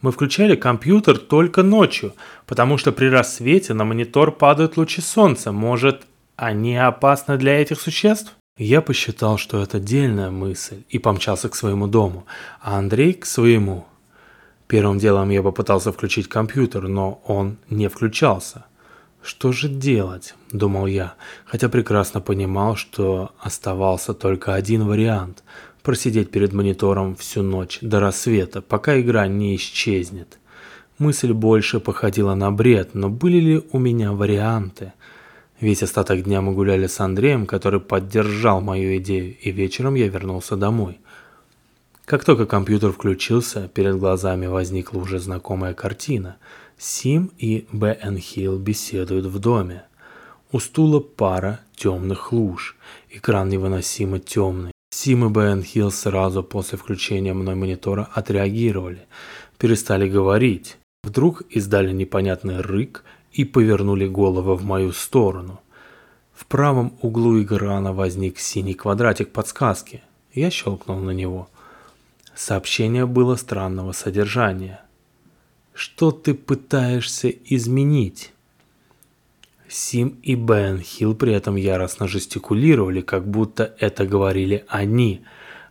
«Мы 0.01 0.11
включали 0.11 0.55
компьютер 0.55 1.17
только 1.17 1.63
ночью, 1.63 2.13
потому 2.45 2.77
что 2.77 2.91
при 2.91 3.05
рассвете 3.05 3.73
на 3.73 3.85
монитор 3.85 4.31
падают 4.31 4.77
лучи 4.77 5.01
солнца. 5.01 5.51
Может, 5.51 6.03
они 6.35 6.77
опасны 6.77 7.37
для 7.37 7.61
этих 7.61 7.79
существ?» 7.79 8.33
Я 8.57 8.81
посчитал, 8.81 9.37
что 9.37 9.61
это 9.61 9.79
дельная 9.79 10.31
мысль, 10.31 10.83
и 10.89 10.97
помчался 10.97 11.49
к 11.49 11.55
своему 11.55 11.87
дому, 11.87 12.25
а 12.61 12.77
Андрей 12.77 13.13
к 13.13 13.25
своему– 13.25 13.85
Первым 14.67 14.97
делом 14.97 15.29
я 15.29 15.43
попытался 15.43 15.91
включить 15.91 16.27
компьютер, 16.27 16.87
но 16.87 17.21
он 17.25 17.57
не 17.69 17.87
включался. 17.87 18.65
Что 19.21 19.51
же 19.51 19.69
делать, 19.69 20.35
думал 20.51 20.87
я, 20.87 21.13
хотя 21.45 21.69
прекрасно 21.69 22.21
понимал, 22.21 22.75
что 22.75 23.31
оставался 23.39 24.13
только 24.13 24.53
один 24.53 24.85
вариант– 24.85 25.43
просидеть 25.85 26.31
перед 26.31 26.51
монитором 26.51 27.15
всю 27.15 27.43
ночь 27.43 27.77
до 27.81 27.99
рассвета, 27.99 28.61
пока 28.61 28.99
игра 28.99 29.27
не 29.27 29.55
исчезнет. 29.55 30.39
Мысль 30.97 31.31
больше 31.31 31.79
походила 31.79 32.33
на 32.35 32.51
бред, 32.51 32.95
но 32.95 33.09
были 33.09 33.37
ли 33.37 33.63
у 33.71 33.77
меня 33.79 34.11
варианты? 34.11 34.93
Весь 35.61 35.83
остаток 35.83 36.23
дня 36.23 36.41
мы 36.41 36.53
гуляли 36.53 36.87
с 36.87 36.99
Андреем, 36.99 37.45
который 37.45 37.79
поддержал 37.79 38.61
мою 38.61 38.97
идею, 38.97 39.35
и 39.39 39.51
вечером 39.51 39.95
я 39.95 40.07
вернулся 40.07 40.55
домой. 40.57 40.99
Как 42.05 42.25
только 42.25 42.45
компьютер 42.45 42.91
включился, 42.91 43.67
перед 43.67 43.97
глазами 43.97 44.47
возникла 44.47 44.99
уже 44.99 45.19
знакомая 45.19 45.73
картина. 45.73 46.37
Сим 46.77 47.31
и 47.37 47.67
Б.Н. 47.71 48.17
Хилл 48.17 48.57
беседуют 48.57 49.27
в 49.27 49.39
доме. 49.39 49.83
У 50.51 50.59
стула 50.59 50.99
пара 50.99 51.61
темных 51.75 52.31
луж. 52.31 52.75
Экран 53.09 53.49
невыносимо 53.49 54.19
темный. 54.19 54.74
Сим 54.95 55.25
и 55.25 55.29
Бен 55.29 55.61
Хилл 55.61 55.91
сразу 55.91 56.41
после 56.41 56.77
включения 56.77 57.33
мной 57.33 57.55
монитора 57.55 58.07
отреагировали. 58.13 59.05
Перестали 59.57 60.07
говорить. 60.07 60.77
Вдруг 61.03 61.41
издали 61.49 61.91
непонятный 61.91 62.61
рык 62.61 63.03
и 63.33 63.43
повернули 63.43 64.07
головы 64.07 64.55
в 64.55 64.63
мою 64.63 64.93
сторону. 64.93 65.59
В 66.33 66.45
правом 66.45 66.97
углу 67.01 67.43
экрана 67.43 67.91
возник 67.91 68.39
синий 68.39 68.73
квадратик 68.73 69.33
подсказки. 69.33 70.01
Я 70.33 70.49
щелкнул 70.49 70.99
на 70.99 71.11
него. 71.11 71.49
Сообщение 72.33 73.05
было 73.05 73.35
странного 73.35 73.91
содержания. 73.91 74.79
Что 75.73 76.11
ты 76.11 76.33
пытаешься 76.33 77.27
изменить? 77.29 78.31
Сим 79.67 80.19
и 80.21 80.35
Бен 80.35 80.79
Хилл 80.79 81.15
при 81.15 81.33
этом 81.33 81.55
яростно 81.55 82.07
жестикулировали, 82.07 83.01
как 83.01 83.27
будто 83.27 83.75
это 83.79 84.05
говорили 84.05 84.65
они. 84.67 85.23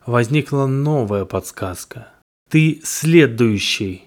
Возникла 0.06 0.66
новая 0.66 1.24
подсказка. 1.24 2.08
«Ты 2.50 2.80
следующий!» 2.82 4.04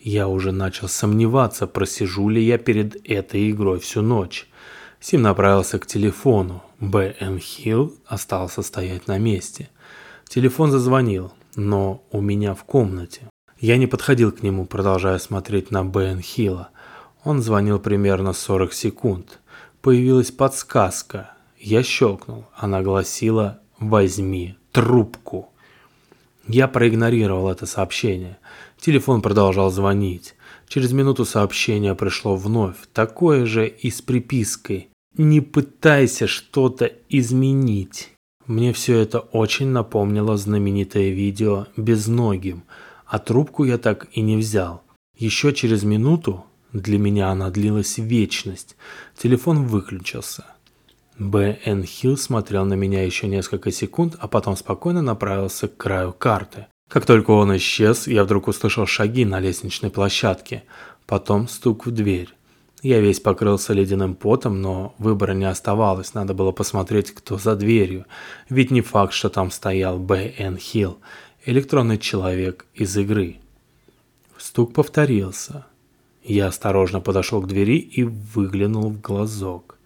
Я 0.00 0.28
уже 0.28 0.52
начал 0.52 0.88
сомневаться, 0.88 1.66
просижу 1.66 2.28
ли 2.28 2.42
я 2.42 2.58
перед 2.58 3.08
этой 3.08 3.50
игрой 3.50 3.80
всю 3.80 4.02
ночь. 4.02 4.46
Сим 5.00 5.22
направился 5.22 5.78
к 5.78 5.86
телефону. 5.86 6.62
Бен 6.80 7.38
Хилл 7.38 7.94
остался 8.06 8.62
стоять 8.62 9.06
на 9.06 9.18
месте. 9.18 9.70
Телефон 10.28 10.70
зазвонил, 10.70 11.32
но 11.56 12.02
у 12.10 12.20
меня 12.20 12.54
в 12.54 12.64
комнате. 12.64 13.22
Я 13.58 13.76
не 13.76 13.86
подходил 13.86 14.32
к 14.32 14.42
нему, 14.42 14.66
продолжая 14.66 15.18
смотреть 15.18 15.70
на 15.70 15.84
Бен 15.84 16.20
Хилла. 16.20 16.70
Он 17.24 17.40
звонил 17.40 17.78
примерно 17.78 18.34
40 18.34 18.72
секунд. 18.74 19.40
Появилась 19.80 20.30
подсказка. 20.30 21.30
Я 21.58 21.82
щелкнул. 21.82 22.44
Она 22.54 22.82
гласила 22.82 23.60
«Возьми 23.78 24.56
трубку». 24.72 25.48
Я 26.46 26.68
проигнорировал 26.68 27.50
это 27.50 27.64
сообщение. 27.64 28.36
Телефон 28.78 29.22
продолжал 29.22 29.70
звонить. 29.70 30.34
Через 30.68 30.92
минуту 30.92 31.24
сообщение 31.24 31.94
пришло 31.94 32.36
вновь, 32.36 32.76
такое 32.92 33.46
же 33.46 33.66
и 33.66 33.90
с 33.90 34.02
припиской 34.02 34.88
«Не 35.16 35.40
пытайся 35.40 36.26
что-то 36.26 36.90
изменить». 37.08 38.10
Мне 38.46 38.74
все 38.74 38.98
это 38.98 39.20
очень 39.20 39.68
напомнило 39.68 40.36
знаменитое 40.36 41.10
видео 41.10 41.66
«Безногим», 41.78 42.64
а 43.06 43.18
трубку 43.18 43.64
я 43.64 43.78
так 43.78 44.08
и 44.12 44.20
не 44.20 44.36
взял. 44.36 44.82
Еще 45.16 45.54
через 45.54 45.82
минуту 45.84 46.44
для 46.74 46.98
меня 46.98 47.30
она 47.30 47.50
длилась 47.50 47.98
вечность. 47.98 48.76
Телефон 49.16 49.64
выключился. 49.66 50.44
Б.Н. 51.16 51.84
Хилл 51.84 52.16
смотрел 52.16 52.64
на 52.64 52.74
меня 52.74 53.04
еще 53.04 53.28
несколько 53.28 53.70
секунд, 53.70 54.16
а 54.18 54.26
потом 54.26 54.56
спокойно 54.56 55.00
направился 55.00 55.68
к 55.68 55.76
краю 55.76 56.12
карты. 56.12 56.66
Как 56.88 57.06
только 57.06 57.30
он 57.30 57.56
исчез, 57.56 58.08
я 58.08 58.24
вдруг 58.24 58.48
услышал 58.48 58.86
шаги 58.86 59.24
на 59.24 59.38
лестничной 59.38 59.90
площадке, 59.90 60.64
потом 61.06 61.46
стук 61.46 61.86
в 61.86 61.92
дверь. 61.92 62.34
Я 62.82 63.00
весь 63.00 63.20
покрылся 63.20 63.72
ледяным 63.72 64.16
потом, 64.16 64.60
но 64.60 64.96
выбора 64.98 65.32
не 65.32 65.44
оставалось, 65.44 66.12
надо 66.12 66.34
было 66.34 66.50
посмотреть, 66.50 67.12
кто 67.12 67.38
за 67.38 67.54
дверью. 67.54 68.04
Ведь 68.48 68.72
не 68.72 68.80
факт, 68.80 69.12
что 69.12 69.28
там 69.28 69.52
стоял 69.52 70.00
Б.Н. 70.00 70.56
Хилл, 70.56 70.98
электронный 71.46 71.98
человек 71.98 72.66
из 72.74 72.96
игры. 72.96 73.36
Стук 74.36 74.74
повторился. 74.74 75.66
Я 76.24 76.46
осторожно 76.46 77.00
подошел 77.00 77.42
к 77.42 77.46
двери 77.46 77.76
и 77.76 78.02
выглянул 78.02 78.88
в 78.88 79.00
глазок. 79.00 79.76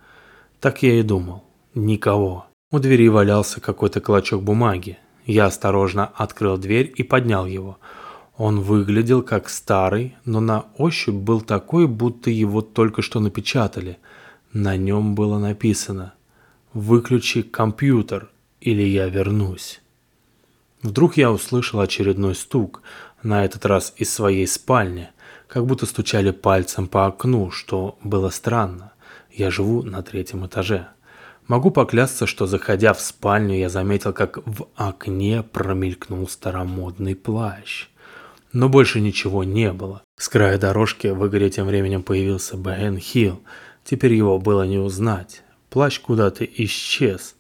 Так 0.61 0.85
я 0.85 1.01
и 1.01 1.03
думал. 1.03 1.43
Никого. 1.75 2.47
У 2.71 2.79
двери 2.79 3.09
валялся 3.09 3.61
какой-то 3.61 4.01
клочок 4.01 4.45
бумаги. 4.45 4.99
Я 5.27 5.47
осторожно 5.47 6.07
открыл 6.07 6.57
дверь 6.57 6.93
и 6.97 7.03
поднял 7.03 7.45
его. 7.45 7.79
Он 8.37 8.61
выглядел 8.61 9.23
как 9.23 9.49
старый, 9.49 10.15
но 10.25 10.39
на 10.39 10.67
ощупь 10.77 11.17
был 11.17 11.41
такой, 11.41 11.89
будто 11.89 12.31
его 12.31 12.63
только 12.63 13.03
что 13.03 13.19
напечатали. 13.19 13.99
На 14.53 14.77
нем 14.77 15.17
было 15.17 15.41
написано 15.41 16.15
«Выключи 16.73 17.43
компьютер, 17.43 18.31
или 18.61 18.83
я 18.83 19.09
вернусь». 19.09 19.81
Вдруг 20.83 21.17
я 21.17 21.33
услышал 21.33 21.81
очередной 21.81 22.37
стук, 22.37 22.83
на 23.25 23.45
этот 23.45 23.67
раз 23.67 23.93
из 23.97 24.15
своей 24.15 24.47
спальни– 24.47 25.09
как 25.49 25.65
будто 25.67 25.87
стучали 25.87 26.31
пальцем 26.31 26.87
по 26.87 27.07
окну, 27.07 27.51
что 27.51 27.99
было 28.05 28.29
странно. 28.29 28.93
Я 29.33 29.51
живу 29.51 29.83
на 29.83 30.03
третьем 30.03 30.47
этаже. 30.47 30.89
Могу 31.47 31.71
поклясться, 31.71 32.27
что 32.27 32.47
заходя 32.47 32.93
в 32.93 33.01
спальню, 33.01 33.57
я 33.57 33.71
заметил, 33.71 34.13
как 34.13 34.39
в 34.47 34.69
окне 34.77 35.43
промелькнул 35.43 36.29
старомодный 36.29 37.17
плащ. 37.17 37.89
Но 38.53 38.69
больше 38.69 39.01
ничего 39.01 39.45
не 39.45 39.73
было. 39.73 40.03
С 40.19 40.29
края 40.29 40.59
дорожки 40.59 41.07
в 41.07 41.27
игре 41.27 41.49
тем 41.49 41.67
временем 41.67 42.03
появился 42.03 42.57
Бен 42.57 42.99
Хилл. 42.99 43.43
Теперь 43.85 44.13
его 44.13 44.39
было 44.39 44.65
не 44.65 44.79
узнать. 44.79 45.43
Плащ 45.71 46.01
куда-то 46.01 46.45
исчез. 46.45 47.37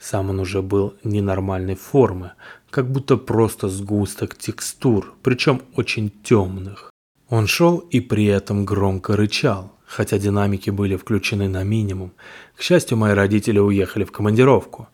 Сам 0.00 0.30
он 0.30 0.40
уже 0.40 0.60
был 0.60 0.94
ненормальной 1.04 1.76
формы, 1.76 2.32
как 2.70 2.90
будто 2.90 3.16
просто 3.16 3.68
сгусток 3.68 4.36
текстур, 4.36 5.14
причем 5.22 5.62
очень 5.76 6.10
темных. 6.10 6.93
Он 7.34 7.48
шел 7.48 7.78
и 7.78 7.98
при 7.98 8.26
этом 8.26 8.64
громко 8.64 9.16
рычал, 9.16 9.72
хотя 9.86 10.20
динамики 10.20 10.70
были 10.70 10.94
включены 10.94 11.48
на 11.48 11.64
минимум. 11.64 12.12
К 12.56 12.62
счастью, 12.62 12.96
мои 12.96 13.12
родители 13.12 13.58
уехали 13.58 14.04
в 14.04 14.12
командировку. 14.12 14.86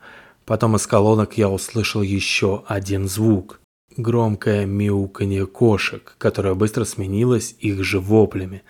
Потом 0.47 0.75
из 0.77 0.87
колонок 0.87 1.37
я 1.37 1.51
услышал 1.51 2.01
еще 2.01 2.65
один 2.67 3.09
звук. 3.09 3.61
Громкое 3.95 4.65
мяуканье 4.65 5.47
кошек, 5.47 6.15
которое 6.17 6.55
быстро 6.55 6.85
сменилось 6.85 7.55
их 7.59 7.85
же 7.85 8.01
воплями. 8.01 8.63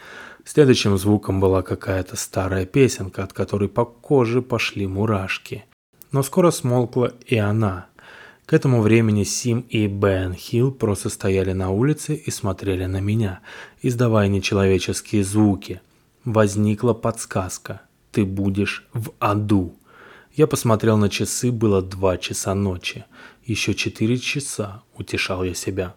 Следующим 0.44 0.98
звуком 0.98 1.38
была 1.38 1.62
какая-то 1.62 2.16
старая 2.16 2.66
песенка, 2.66 3.22
от 3.22 3.33
которой 3.33 3.68
по 3.68 3.85
коже 3.85 4.42
пошли 4.42 4.88
мурашки. 4.88 5.64
Но 6.11 6.24
скоро 6.24 6.50
смолкла 6.50 7.14
и 7.24 7.37
она– 7.37 7.87
к 8.50 8.52
этому 8.52 8.82
времени 8.82 9.22
Сим 9.22 9.60
и 9.68 9.86
Бен 9.86 10.34
Хилл 10.34 10.72
просто 10.72 11.08
стояли 11.08 11.52
на 11.52 11.70
улице 11.70 12.16
и 12.16 12.32
смотрели 12.32 12.86
на 12.86 12.98
меня, 12.98 13.42
издавая 13.80 14.26
нечеловеческие 14.26 15.22
звуки. 15.22 15.80
Возникла 16.24 16.92
подсказка. 16.92 17.82
«Ты 18.10 18.24
будешь 18.24 18.88
в 18.92 19.12
аду». 19.20 19.76
Я 20.34 20.48
посмотрел 20.48 20.96
на 20.96 21.08
часы, 21.08 21.52
было 21.52 21.80
два 21.80 22.18
часа 22.18 22.56
ночи. 22.56 23.04
Еще 23.44 23.72
четыре 23.72 24.18
часа, 24.18 24.82
утешал 24.96 25.44
я 25.44 25.54
себя. 25.54 25.94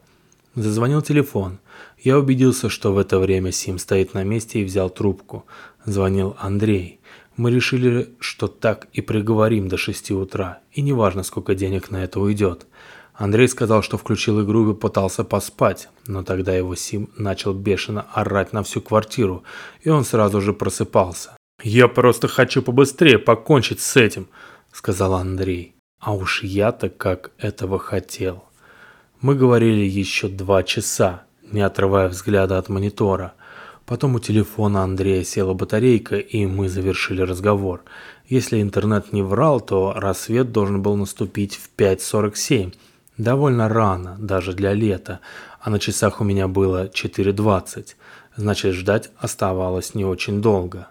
Зазвонил 0.54 1.02
телефон. 1.02 1.58
Я 1.98 2.20
убедился, 2.20 2.70
что 2.70 2.94
в 2.94 3.00
это 3.00 3.18
время 3.18 3.52
Сим 3.52 3.80
стоит 3.80 4.14
на 4.14 4.24
месте 4.24 4.62
и 4.62 4.64
взял 4.64 4.92
трубку. 4.92 5.48
Звонил 5.86 6.36
Андрей. 6.38 7.00
Мы 7.36 7.50
решили, 7.50 8.14
что 8.20 8.48
так 8.48 8.88
и 8.94 9.02
приговорим 9.02 9.68
до 9.68 9.78
6 9.78 10.12
утра, 10.12 10.60
и 10.72 10.82
неважно, 10.82 11.24
сколько 11.24 11.56
денег 11.56 11.90
на 11.90 12.04
это 12.04 12.20
уйдет. 12.20 12.68
Андрей 13.16 13.48
сказал, 13.48 13.82
что 13.82 13.98
включил 13.98 14.44
игру 14.44 14.72
и 14.72 14.76
пытался 14.76 15.24
поспать, 15.24 15.90
но 16.08 16.24
тогда 16.24 16.54
его 16.54 16.76
Сим 16.76 17.10
начал 17.18 17.54
бешено 17.54 18.06
орать 18.14 18.54
на 18.54 18.62
всю 18.62 18.82
квартиру, 18.82 19.44
и 19.82 19.90
он 19.90 20.04
сразу 20.04 20.42
же 20.42 20.54
просыпался. 20.54 21.36
«Я 21.64 21.88
просто 21.88 22.28
хочу 22.28 22.62
побыстрее 22.62 23.18
покончить 23.18 23.80
с 23.80 23.96
этим»,— 23.96 24.28
сказал 24.72 25.16
Андрей. 25.16 25.76
А 26.00 26.14
уж 26.14 26.44
я-то 26.44 26.90
как 26.90 27.32
этого 27.38 27.80
хотел. 27.80 28.44
Мы 29.22 29.36
говорили 29.36 29.86
еще 29.86 30.28
два 30.28 30.64
часа, 30.64 31.24
не 31.44 31.62
отрывая 31.62 32.10
взгляда 32.10 32.58
от 32.58 32.70
монитора— 32.70 33.34
Потом 33.94 34.16
у 34.16 34.20
телефона 34.20 34.82
Андрея 34.82 35.24
села 35.24 35.54
батарейка, 35.54 36.18
и 36.18 36.48
мы 36.48 36.68
завершили 36.68 37.22
разговор. 37.22 37.84
Если 38.28 38.60
интернет 38.60 39.14
не 39.14 39.22
врал, 39.22 39.62
то 39.62 39.94
рассвет 39.96 40.52
должен 40.52 40.82
был 40.82 40.96
наступить 40.96 41.58
в 41.58 41.70
5.47. 41.78 42.74
Довольно 43.20 43.70
рано, 43.70 44.16
даже 44.18 44.54
для 44.54 44.74
лета, 44.74 45.20
а 45.62 45.70
на 45.70 45.78
часах 45.78 46.22
у 46.22 46.24
меня 46.24 46.48
было 46.48 46.88
4.20. 46.88 47.90
Значит, 48.36 48.74
ждать 48.74 49.12
оставалось 49.20 49.94
не 49.94 50.06
очень 50.06 50.42
долго. 50.42 50.88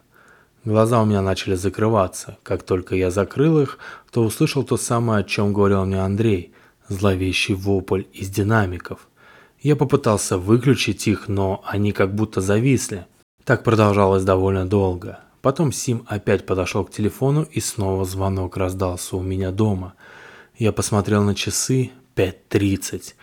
Глаза 0.64 1.02
у 1.02 1.04
меня 1.04 1.22
начали 1.22 1.56
закрываться. 1.56 2.38
Как 2.44 2.62
только 2.62 2.94
я 2.94 3.10
закрыл 3.10 3.58
их, 3.58 3.78
то 4.12 4.22
услышал 4.22 4.62
то 4.62 4.76
самое, 4.76 5.24
о 5.24 5.24
чем 5.24 5.52
говорил 5.52 5.84
мне 5.86 6.00
Андрей. 6.00 6.52
Зловещий 6.86 7.54
вопль 7.54 8.04
из 8.12 8.30
динамиков. 8.30 9.08
Я 9.62 9.76
попытался 9.76 10.38
выключить 10.38 11.06
их, 11.06 11.28
но 11.28 11.62
они 11.64 11.92
как 11.92 12.14
будто 12.14 12.40
зависли. 12.40 13.06
Так 13.44 13.62
продолжалось 13.62 14.24
довольно 14.24 14.66
долго. 14.66 15.20
Потом 15.40 15.70
Сим 15.70 16.04
опять 16.08 16.46
подошел 16.46 16.84
к 16.84 16.90
телефону 16.90 17.42
и 17.44 17.60
снова 17.60 18.04
звонок 18.04 18.56
раздался 18.56 19.16
у 19.16 19.22
меня 19.22 19.52
дома. 19.52 19.94
Я 20.58 20.72
посмотрел 20.72 21.22
на 21.22 21.36
часы 21.36 21.92
5.30. 22.16 23.14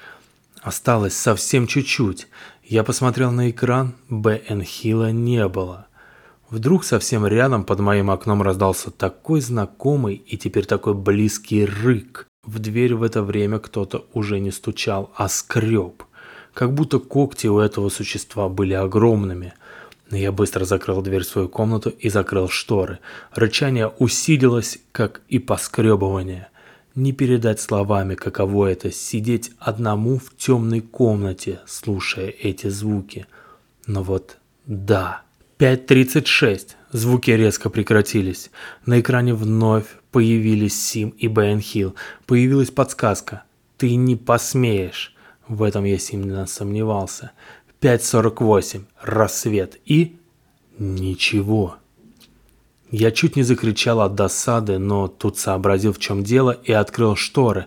Осталось 0.62 1.14
совсем 1.14 1.68
чуть-чуть. 1.68 2.28
Я 2.64 2.86
посмотрел 2.86 3.32
на 3.32 3.50
экран, 3.50 3.96
Б.Н. 4.08 4.64
Хилла 4.64 5.12
не 5.12 5.46
было. 5.50 5.88
Вдруг 6.50 6.86
совсем 6.86 7.28
рядом 7.28 7.66
под 7.66 7.80
моим 7.80 8.10
окном 8.10 8.42
раздался 8.42 8.92
такой 8.92 9.42
знакомый 9.42 10.16
и 10.16 10.38
теперь 10.38 10.66
такой 10.66 10.94
близкий 10.94 11.66
рык. 11.66 12.28
В 12.46 12.60
дверь 12.60 12.96
в 12.96 13.04
это 13.04 13.24
время 13.24 13.60
кто-то 13.60 14.08
уже 14.14 14.40
не 14.40 14.52
стучал, 14.52 15.12
а 15.16 15.28
скреб. 15.28 16.04
Как 16.54 16.74
будто 16.74 17.00
когти 17.00 17.48
у 17.48 17.60
этого 17.60 17.90
существа 17.90 18.50
были 18.50 18.74
огромными. 18.74 19.54
Я 20.12 20.32
быстро 20.32 20.66
закрыл 20.66 21.02
дверь 21.02 21.24
в 21.24 21.28
свою 21.28 21.48
комнату 21.48 21.90
и 21.90 22.10
закрыл 22.10 22.50
шторы. 22.50 23.00
Рычание 23.34 23.88
усилилось, 24.00 24.80
как 24.92 25.22
и 25.30 25.38
поскребывание. 25.40 26.48
Не 26.96 27.14
передать 27.14 27.62
словами, 27.62 28.16
каково 28.16 28.72
это 28.72 28.92
сидеть 28.92 29.52
одному 29.60 30.18
в 30.18 30.36
темной 30.36 30.82
комнате, 30.82 31.60
слушая 31.68 32.30
эти 32.30 32.68
звуки. 32.68 33.28
Но 33.86 34.04
вот 34.04 34.38
да. 34.66 35.22
5.36. 35.60 36.76
Звуки 36.92 37.32
резко 37.32 37.70
прекратились. 37.70 38.50
На 38.86 39.00
экране 39.00 39.34
вновь 39.34 39.86
появились 40.12 40.82
Сим 40.82 41.10
и 41.10 41.28
Бен 41.28 41.60
Хилл. 41.60 41.96
Появилась 42.26 42.72
подсказка. 42.72 43.44
«Ты 43.78 43.96
не 43.96 44.16
посмеешь». 44.16 45.16
В 45.50 45.64
этом 45.64 45.84
я 45.84 45.98
сильно 45.98 46.46
сомневался. 46.46 47.32
5.48. 47.82 48.84
Рассвет. 49.02 49.80
И... 49.86 50.16
Ничего. 50.78 51.76
Я 52.92 53.12
чуть 53.12 53.36
не 53.36 53.44
закричал 53.44 54.02
от 54.02 54.16
досады, 54.16 54.78
но 54.78 55.08
тут 55.08 55.38
сообразил, 55.38 55.92
в 55.92 56.00
чем 56.00 56.24
дело, 56.24 56.52
и 56.52 56.72
открыл 56.72 57.16
шторы. 57.16 57.66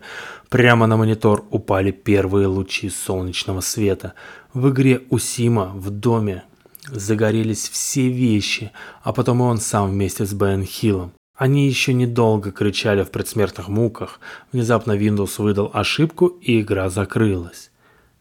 Прямо 0.49 0.87
на 0.87 0.97
монитор 0.97 1.45
упали 1.51 1.91
первые 1.91 2.47
лучи 2.47 2.89
солнечного 2.89 3.61
света. 3.61 4.15
В 4.55 4.71
игре 4.71 5.03
у 5.11 5.19
Сима 5.19 5.73
в 5.75 5.91
доме 5.91 6.45
загорелись 6.89 7.69
все 7.69 8.09
вещи, 8.09 8.71
а 9.03 9.13
потом 9.13 9.41
и 9.41 9.43
он 9.43 9.59
сам 9.59 9.91
вместе 9.91 10.25
с 10.25 10.33
Бен 10.33 10.65
Хиллом. 10.65 11.13
Они 11.37 11.67
еще 11.67 11.93
недолго 11.93 12.53
кричали 12.53 13.03
в 13.03 13.11
предсмертных 13.11 13.69
муках. 13.69 14.21
Внезапно 14.53 14.93
Windows 14.93 15.43
выдал 15.43 15.71
ошибку, 15.75 16.27
и 16.27 16.61
игра 16.61 16.89
закрылась. 16.89 17.72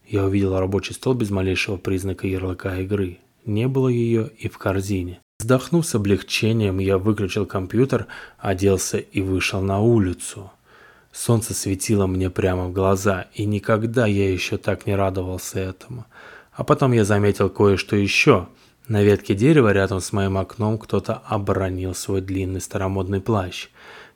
Я 0.06 0.24
увидел 0.24 0.58
рабочий 0.58 0.94
стол 0.94 1.14
без 1.14 1.30
малейшего 1.30 1.76
признака 1.76 2.26
ярлыка 2.26 2.76
игры. 2.80 3.18
Не 3.44 3.68
было 3.68 3.88
ее 3.88 4.30
и 4.38 4.48
в 4.48 4.58
корзине. 4.58 5.20
Вздохнув 5.40 5.84
с 5.86 5.94
облегчением, 5.94 6.78
я 6.78 6.98
выключил 6.98 7.46
компьютер, 7.46 8.06
оделся 8.38 8.98
и 8.98 9.20
вышел 9.20 9.60
на 9.60 9.80
улицу. 9.80 10.52
Солнце 11.12 11.52
светило 11.52 12.06
мне 12.06 12.30
прямо 12.30 12.68
в 12.68 12.72
глаза, 12.72 13.26
и 13.34 13.44
никогда 13.44 14.06
я 14.06 14.32
еще 14.32 14.56
так 14.56 14.86
не 14.86 14.94
радовался 14.94 15.58
этому. 15.58 16.06
А 16.52 16.64
потом 16.64 16.92
я 16.92 17.04
заметил 17.04 17.50
кое-что 17.50 17.96
еще. 17.96 18.48
На 18.88 19.02
ветке 19.02 19.34
дерева 19.34 19.72
рядом 19.72 20.00
с 20.00 20.12
моим 20.12 20.38
окном 20.38 20.78
кто-то 20.78 21.22
оборонил 21.26 21.94
свой 21.94 22.20
длинный 22.20 22.60
старомодный 22.60 23.20
плащ. 23.20 23.68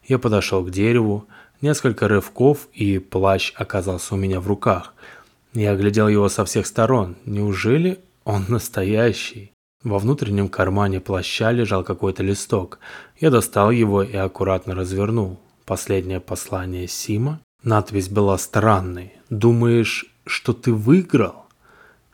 Я 0.07 0.19
подошел 0.19 0.63
к 0.63 0.71
дереву, 0.71 1.27
несколько 1.61 2.07
рывков, 2.07 2.67
и 2.73 2.99
плащ 2.99 3.53
оказался 3.55 4.15
у 4.15 4.17
меня 4.17 4.39
в 4.39 4.47
руках. 4.47 4.93
Я 5.53 5.71
оглядел 5.71 6.07
его 6.07 6.29
со 6.29 6.45
всех 6.45 6.67
сторон. 6.67 7.15
Неужели 7.25 7.99
он 8.23 8.45
настоящий? 8.47 9.51
Во 9.83 9.99
внутреннем 9.99 10.49
кармане 10.49 10.99
плаща 10.99 11.51
лежал 11.51 11.83
какой-то 11.83 12.23
листок. 12.23 12.79
Я 13.19 13.31
достал 13.31 13.71
его 13.71 14.03
и 14.03 14.15
аккуратно 14.15 14.75
развернул. 14.75 15.39
Последнее 15.65 16.19
послание 16.19 16.87
Сима. 16.87 17.39
Надпись 17.63 18.09
была 18.09 18.37
странной. 18.37 19.13
«Думаешь, 19.29 20.05
что 20.25 20.53
ты 20.53 20.71
выиграл?» 20.73 21.45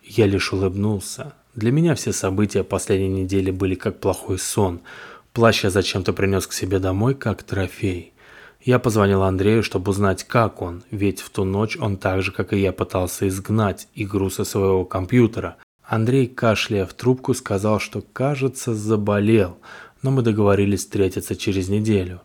Я 0.02 0.26
лишь 0.26 0.52
улыбнулся. 0.52 1.34
Для 1.54 1.70
меня 1.70 1.94
все 1.94 2.12
события 2.12 2.64
последней 2.64 3.22
недели 3.22 3.50
были 3.50 3.74
как 3.74 4.00
плохой 4.00 4.38
сон. 4.38 4.80
Плащ 5.32 5.64
я 5.64 5.70
зачем-то 5.70 6.12
принес 6.12 6.46
к 6.46 6.52
себе 6.52 6.78
домой, 6.78 7.14
как 7.14 7.42
трофей. 7.42 8.13
Я 8.64 8.78
позвонил 8.78 9.22
Андрею, 9.22 9.62
чтобы 9.62 9.90
узнать, 9.90 10.24
как 10.24 10.62
он, 10.62 10.84
ведь 10.90 11.20
в 11.20 11.28
ту 11.28 11.44
ночь 11.44 11.76
он 11.78 11.98
так 11.98 12.22
же, 12.22 12.32
как 12.32 12.54
и 12.54 12.58
я, 12.58 12.72
пытался 12.72 13.28
изгнать 13.28 13.88
игру 13.94 14.30
со 14.30 14.44
своего 14.44 14.86
компьютера. 14.86 15.56
Андрей, 15.84 16.26
кашляя 16.26 16.86
в 16.86 16.94
трубку, 16.94 17.34
сказал, 17.34 17.78
что, 17.78 18.02
кажется, 18.14 18.74
заболел, 18.74 19.58
но 20.00 20.10
мы 20.10 20.22
договорились 20.22 20.80
встретиться 20.80 21.36
через 21.36 21.68
неделю. 21.68 22.22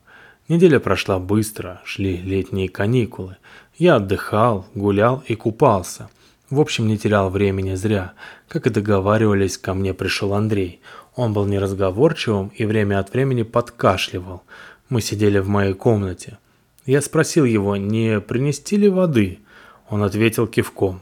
Неделя 0.48 0.80
прошла 0.80 1.20
быстро, 1.20 1.82
шли 1.84 2.16
летние 2.16 2.70
каникулы. 2.70 3.36
Я 3.78 3.98
отдыхал, 3.98 4.66
гулял 4.74 5.22
и 5.28 5.36
купался– 5.36 6.10
в 6.50 6.60
общем, 6.60 6.88
не 6.88 6.98
терял 6.98 7.30
времени 7.30 7.76
зря. 7.76 8.14
Как 8.48 8.66
и 8.66 8.72
договаривались, 8.72 9.60
ко 9.60 9.76
мне 9.76 9.94
пришел 9.94 10.34
Андрей. 10.34 10.82
Он 11.16 11.32
был 11.32 11.46
неразговорчивым 11.46 12.48
и 12.56 12.66
время 12.66 13.00
от 13.00 13.14
времени 13.14 13.44
подкашливал. 13.44 14.42
Мы 14.90 15.02
сидели 15.02 15.38
в 15.38 15.48
моей 15.48 15.74
комнате. 15.74 16.40
Я 16.86 17.02
спросил 17.02 17.46
его, 17.46 17.76
не 17.78 18.20
принести 18.20 18.76
ли 18.76 18.90
воды. 18.90 19.40
Он 19.88 20.02
ответил 20.02 20.48
кивком. 20.48 21.02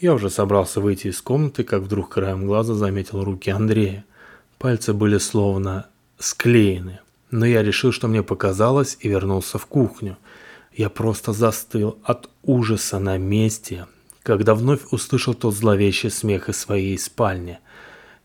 Я 0.00 0.14
уже 0.14 0.30
собрался 0.30 0.80
выйти 0.80 1.08
из 1.08 1.20
комнаты, 1.20 1.64
как 1.64 1.82
вдруг 1.82 2.10
краем 2.10 2.46
глаза 2.46 2.74
заметил 2.74 3.24
руки 3.24 3.50
Андрея. 3.50 4.04
Пальцы 4.58 4.92
были 4.92 5.18
словно 5.18 5.86
склеены. 6.18 7.00
Но 7.32 7.44
я 7.44 7.64
решил, 7.64 7.90
что 7.90 8.06
мне 8.06 8.22
показалось, 8.22 8.96
и 9.00 9.08
вернулся 9.08 9.58
в 9.58 9.66
кухню. 9.66 10.16
Я 10.72 10.88
просто 10.88 11.32
застыл 11.32 11.98
от 12.04 12.30
ужаса 12.44 13.00
на 13.00 13.18
месте, 13.18 13.86
когда 14.22 14.54
вновь 14.54 14.80
услышал 14.92 15.34
тот 15.34 15.54
зловещий 15.54 16.10
смех 16.10 16.48
из 16.48 16.58
своей 16.58 16.96
спальни. 16.98 17.58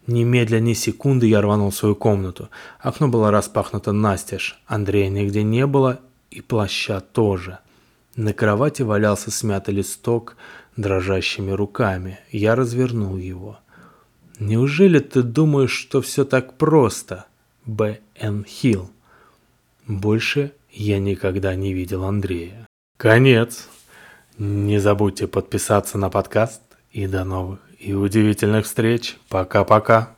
Немедля 0.09 0.59
ни 0.59 0.73
секунды 0.73 1.27
я 1.27 1.39
рванул 1.39 1.69
в 1.69 1.75
свою 1.75 1.95
комнату. 1.95 2.49
Окно 2.79 3.07
было 3.09 3.29
распахнуто 3.29 3.91
настежь, 3.91 4.59
Андрея 4.65 5.07
нигде 5.07 5.43
не 5.43 5.67
было 5.67 5.99
и 6.31 6.41
плаща 6.41 6.99
тоже. 6.99 7.59
На 8.15 8.33
кровати 8.33 8.81
валялся 8.81 9.29
смятый 9.29 9.75
листок 9.75 10.35
дрожащими 10.75 11.51
руками. 11.51 12.19
Я 12.31 12.55
развернул 12.55 13.17
его. 13.17 13.59
«Неужели 14.39 14.97
ты 14.97 15.21
думаешь, 15.21 15.71
что 15.71 16.01
все 16.01 16.25
так 16.25 16.57
просто?» 16.57 17.25
Б. 17.65 17.99
Н. 18.15 18.43
Хилл. 18.45 18.89
Больше 19.85 20.53
я 20.71 20.97
никогда 20.97 21.53
не 21.53 21.71
видел 21.71 22.03
Андрея. 22.03 22.65
Конец. 22.97 23.67
Не 24.39 24.79
забудьте 24.79 25.27
подписаться 25.27 25.99
на 25.99 26.09
подкаст 26.09 26.61
и 26.91 27.05
до 27.05 27.23
новых 27.25 27.68
и 27.79 27.93
удивительных 27.93 28.65
встреч. 28.65 29.17
Пока-пока. 29.29 30.15